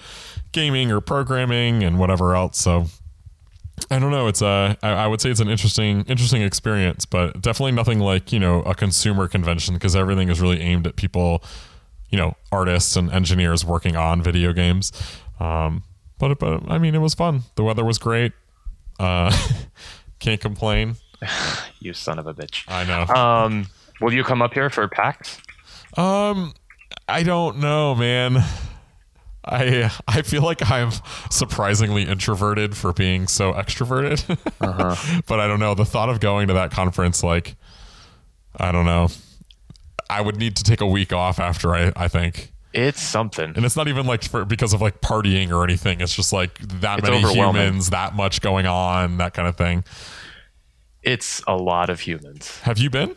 [0.51, 2.57] gaming or programming and whatever else.
[2.57, 2.87] So
[3.91, 4.27] I don't know.
[4.27, 4.77] It's a.
[4.83, 8.61] I I would say it's an interesting, interesting experience, but definitely nothing like you know
[8.63, 11.43] a consumer convention because everything is really aimed at people,
[12.09, 14.91] you know, artists and engineers working on video games.
[15.39, 15.83] Um,
[16.17, 17.43] but but I mean, it was fun.
[17.55, 18.33] The weather was great.
[18.99, 19.35] Uh,
[20.19, 20.95] can't complain.
[21.81, 22.65] You son of a bitch.
[22.67, 23.13] I know.
[23.13, 23.67] Um,
[24.01, 25.37] will you come up here for PAX?
[25.95, 26.53] Um,
[27.07, 28.43] I don't know, man.
[29.45, 30.91] I I feel like I'm
[31.29, 34.25] surprisingly introverted for being so extroverted.
[35.25, 35.73] but I don't know.
[35.73, 37.55] The thought of going to that conference, like,
[38.57, 39.07] I don't know.
[40.09, 42.51] I would need to take a week off after I I think.
[42.73, 43.53] It's something.
[43.55, 46.01] And it's not even like for because of like partying or anything.
[46.01, 49.83] It's just like that It's many humans, that much going on, that kind of thing.
[51.01, 52.59] It's a lot of humans.
[52.61, 53.15] Have you been?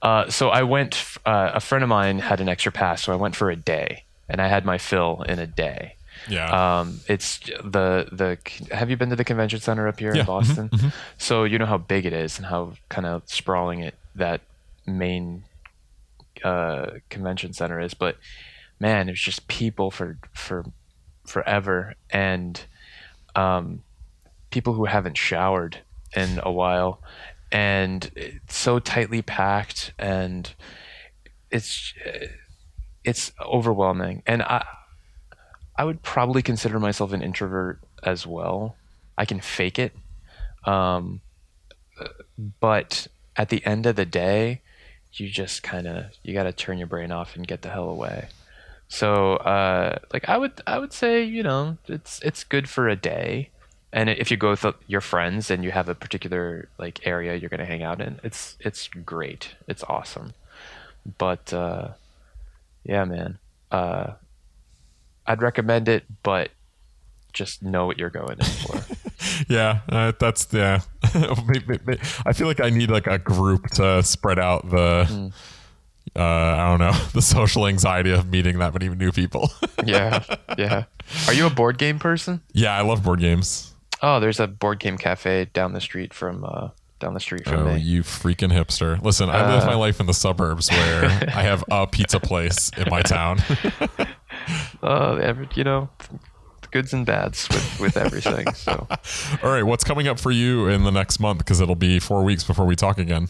[0.00, 1.02] Uh, so I went.
[1.26, 4.04] Uh, a friend of mine had an extra pass, so I went for a day,
[4.28, 5.96] and I had my fill in a day.
[6.28, 6.80] Yeah.
[6.80, 8.38] Um, it's the the.
[8.74, 10.92] Have you been to the convention center up here Yeah, in mhm, Boston?
[11.18, 14.40] So you know how big it is and how kind of sprawling it that
[14.86, 15.44] main
[16.44, 17.92] uh, convention center is.
[17.92, 18.16] But
[18.80, 20.64] man, there's just people for for
[21.26, 22.60] forever, and
[23.36, 23.82] um,
[24.50, 25.78] people who haven't showered
[26.16, 27.00] in a while,
[27.52, 30.52] and it's so tightly packed, and
[31.50, 31.94] it's
[33.04, 34.22] it's overwhelming.
[34.26, 34.64] And I
[35.76, 38.76] I would probably consider myself an introvert as well.
[39.16, 39.94] I can fake it,
[40.64, 41.20] um,
[42.60, 43.06] but
[43.36, 44.62] at the end of the day,
[45.12, 47.88] you just kind of you got to turn your brain off and get the hell
[47.88, 48.28] away.
[48.90, 52.96] So, uh, like I would I would say you know it's it's good for a
[52.96, 53.50] day,
[53.92, 57.48] and if you go with your friends and you have a particular like area you're
[57.48, 59.54] gonna hang out in, it's it's great.
[59.68, 60.34] It's awesome.
[61.18, 61.90] But uh,
[62.84, 63.38] yeah, man.
[63.70, 64.14] Uh,
[65.24, 66.50] I'd recommend it, but
[67.32, 68.84] just know what you're going in for.
[69.48, 70.80] Yeah, uh, that's yeah.
[71.02, 75.04] I feel like I need like a group to spread out the.
[75.08, 75.28] Hmm.
[76.16, 79.50] Uh, I don't know the social anxiety of meeting that many new people.
[79.84, 80.22] yeah,
[80.58, 80.84] yeah.
[81.28, 82.40] Are you a board game person?
[82.52, 83.74] yeah, I love board games.
[84.02, 87.60] Oh, there's a board game cafe down the street from uh, down the street from
[87.68, 87.80] Oh, me.
[87.80, 89.00] you freaking hipster!
[89.02, 89.66] Listen, I live Uh.
[89.66, 91.04] my life in the suburbs where
[91.34, 93.38] I have a pizza place in my town.
[94.82, 95.88] Uh, you know,
[96.70, 98.52] goods and bads with with everything.
[98.54, 98.86] So.
[99.42, 101.38] All right, what's coming up for you in the next month?
[101.38, 103.28] Because it'll be four weeks before we talk again.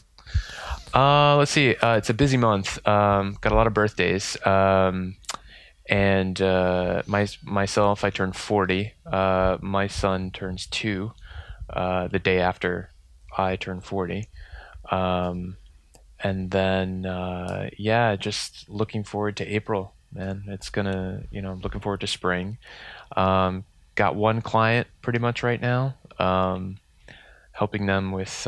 [0.92, 1.76] Uh, let's see.
[1.76, 2.84] Uh, it's a busy month.
[2.86, 4.36] Um, got a lot of birthdays.
[4.44, 5.16] Um,
[5.88, 8.94] and uh, my myself, I turned forty.
[9.06, 11.12] Uh, my son turns two.
[11.68, 12.90] Uh, the day after
[13.36, 14.28] I turn forty.
[14.90, 15.56] Um,
[16.18, 19.94] and then uh, yeah, just looking forward to April.
[20.12, 21.22] Man, it's gonna.
[21.30, 22.58] You know, I'm looking forward to spring.
[23.16, 23.64] Um,
[23.94, 25.94] got one client pretty much right now.
[26.18, 26.78] Um,
[27.52, 28.46] helping them with.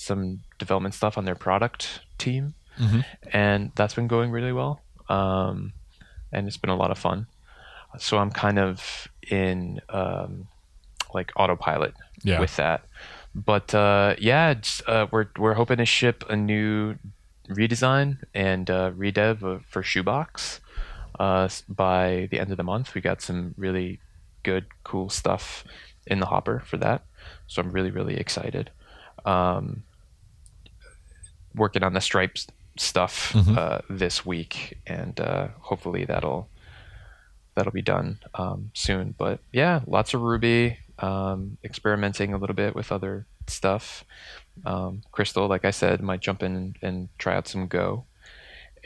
[0.00, 3.04] Some development stuff on their product team, Mhm.
[3.32, 4.80] and that's been going really well.
[5.08, 5.72] Um,
[6.30, 7.26] and it's been a lot of fun.
[7.98, 10.46] So I'm kind of in um,
[11.14, 12.38] like autopilot Yeah.
[12.38, 12.82] with that.
[13.34, 14.54] But uh, yeah,
[14.86, 16.96] uh, we're we're hoping to ship a new
[17.48, 20.60] redesign and uh, redev for Shubox
[21.18, 22.94] uh, by the end of the month.
[22.94, 23.98] We got some really
[24.44, 25.64] good, cool stuff
[26.06, 27.02] in the hopper for that.
[27.48, 28.70] So I'm really, really excited.
[29.24, 29.82] Um,
[31.54, 32.46] working on the stripes
[32.76, 36.48] stuff uh, this week, and uh, hopefully that'll
[37.54, 39.14] that'll be done um, soon.
[39.18, 44.04] But yeah, lots of Ruby, um, experimenting a little bit with other stuff.
[44.64, 48.04] Um, Crystal, like I said, might jump in and, try out some Go,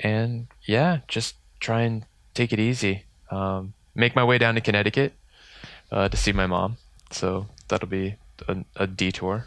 [0.02, 2.04] and yeah, just try and
[2.34, 3.04] take it easy.
[3.30, 5.12] Um, make my way down to Connecticut
[5.90, 6.76] uh, to see my mom,
[7.10, 8.16] so that'll be
[8.48, 9.46] a, a detour.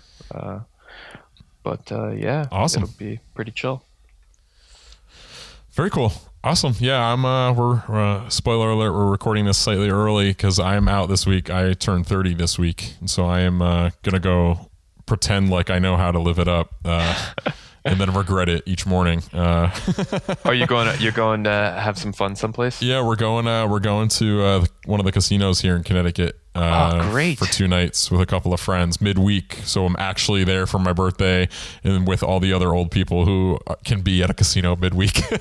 [1.66, 2.84] But uh, yeah, Awesome.
[2.84, 3.84] It'll be pretty chill.
[5.72, 6.14] Very cool.
[6.44, 6.76] Awesome.
[6.80, 7.26] Yeah, I'm.
[7.26, 8.94] Uh, we're uh, spoiler alert.
[8.94, 11.50] We're recording this slightly early because I'm out this week.
[11.50, 14.70] I turned 30 this week, and so I am uh, gonna go
[15.08, 17.32] pretend like I know how to live it up, uh,
[17.84, 19.24] and then regret it each morning.
[19.34, 19.72] Uh,
[20.46, 20.96] Are you going?
[20.96, 22.80] To, you're going to have some fun someplace?
[22.84, 23.48] yeah, we're going.
[23.48, 27.38] Uh, we're going to uh, one of the casinos here in Connecticut Uh, Oh, great.
[27.38, 29.60] For two nights with a couple of friends midweek.
[29.64, 31.50] So I'm actually there for my birthday
[31.84, 35.22] and with all the other old people who can be at a casino midweek.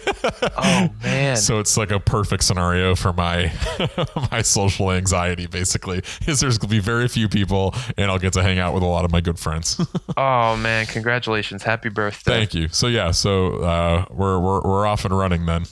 [0.56, 1.36] Oh man.
[1.36, 3.52] so it's like a perfect scenario for my
[4.30, 5.46] my social anxiety.
[5.46, 8.82] Basically, is there's gonna be very few people, and I'll get to hang out with
[8.82, 9.80] a lot of my good friends.
[10.16, 11.62] oh man, congratulations.
[11.62, 12.32] Happy birthday.
[12.32, 12.68] Thank you.
[12.68, 15.64] So yeah, so uh, we're we're we're off and running then.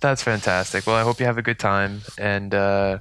[0.00, 0.86] That's fantastic.
[0.86, 2.98] Well, I hope you have a good time and uh,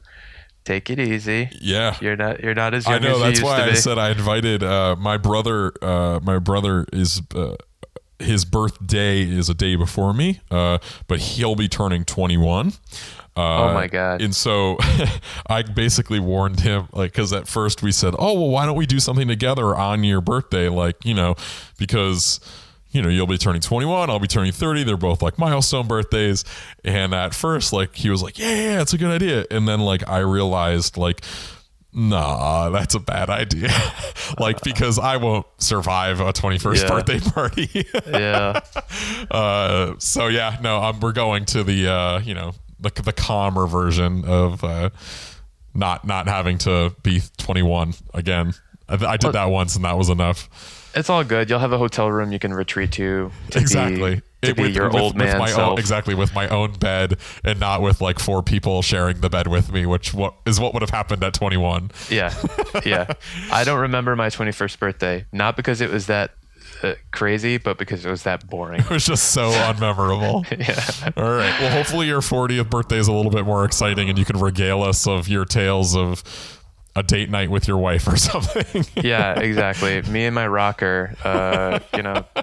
[0.68, 1.49] take it easy.
[1.61, 1.95] yeah.
[2.01, 4.95] You're not you're not as young I know that's why I said I invited uh,
[4.99, 5.72] my brother.
[5.82, 7.55] Uh, my brother is uh,
[8.20, 12.74] his birthday is a day before me, uh, but he'll be turning 21.
[13.36, 14.22] Uh, Oh my God.
[14.22, 14.78] And so
[15.47, 18.88] I basically warned him, like, because at first we said, "Oh well, why don't we
[18.88, 21.36] do something together on your birthday?" Like, you know,
[21.78, 22.39] because
[22.91, 26.43] you know you'll be turning 21 i'll be turning 30 they're both like milestone birthdays.
[26.83, 29.45] And at first like he was like yeah, yeah it's a good idea.
[29.51, 31.21] And then like i realized like
[31.93, 33.69] nah that's a bad idea.
[34.39, 36.89] Like because i won't survive a 21st Yeah.
[36.89, 37.88] birthday party.
[38.07, 38.59] Yeah.
[39.31, 43.65] uh so yeah no um, we're going to the uh you know the, the calmer
[43.67, 44.89] version of uh
[45.73, 48.53] not not having to be 21 again.
[48.89, 50.49] I, I did that once and that was enough
[50.95, 51.49] It's all good.
[51.49, 53.31] You'll have a hotel room you can retreat to.
[53.51, 55.73] to exactly Be, to It- be your old man my self.
[55.73, 59.47] own exactly with my own bed and not with like four people sharing the bed
[59.47, 62.33] with me which what is what would have happened at 21 Yeah,
[62.85, 63.13] yeah.
[63.51, 66.31] I don't remember my 21st birthday, not because it was that
[66.83, 68.81] uh, crazy, but because it was that boring.
[68.81, 71.09] it was just so unmemorable yeah.
[71.17, 74.25] all right well hopefully your 40th birthday is a little bit more exciting and you
[74.25, 76.23] can regale us of your tales of
[76.97, 80.01] a date night with your wife or something Yeah, exactly.
[80.03, 82.25] Me and my rocker, uh, you know,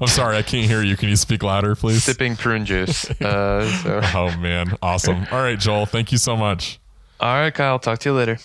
[0.00, 3.10] i'm sorry i can't hear you can you speak louder please sipping prune juice.
[3.20, 4.00] Uh, so.
[4.14, 6.78] oh man awesome all right joel thank you so much
[7.20, 7.78] All right, Kyle.
[7.78, 8.38] Talk to you later.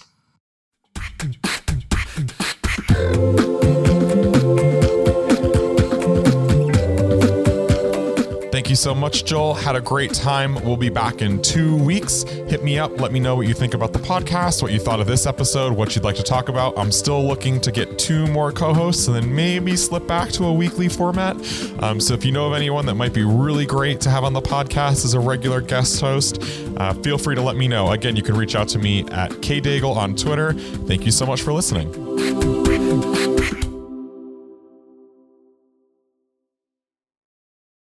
[8.69, 9.55] You so much, Joel.
[9.55, 10.53] Had a great time.
[10.63, 12.21] We'll be back in two weeks.
[12.21, 13.01] Hit me up.
[13.01, 15.73] Let me know what you think about the podcast, what you thought of this episode,
[15.73, 16.77] what you'd like to talk about.
[16.77, 20.45] I'm still looking to get two more co hosts and then maybe slip back to
[20.45, 21.35] a weekly format.
[21.81, 24.33] Um, so if you know of anyone that might be really great to have on
[24.33, 26.39] the podcast as a regular guest host,
[26.77, 27.89] uh, feel free to let me know.
[27.89, 30.53] Again, you can reach out to me at kdaigle on Twitter.
[30.53, 33.28] Thank you so much for listening.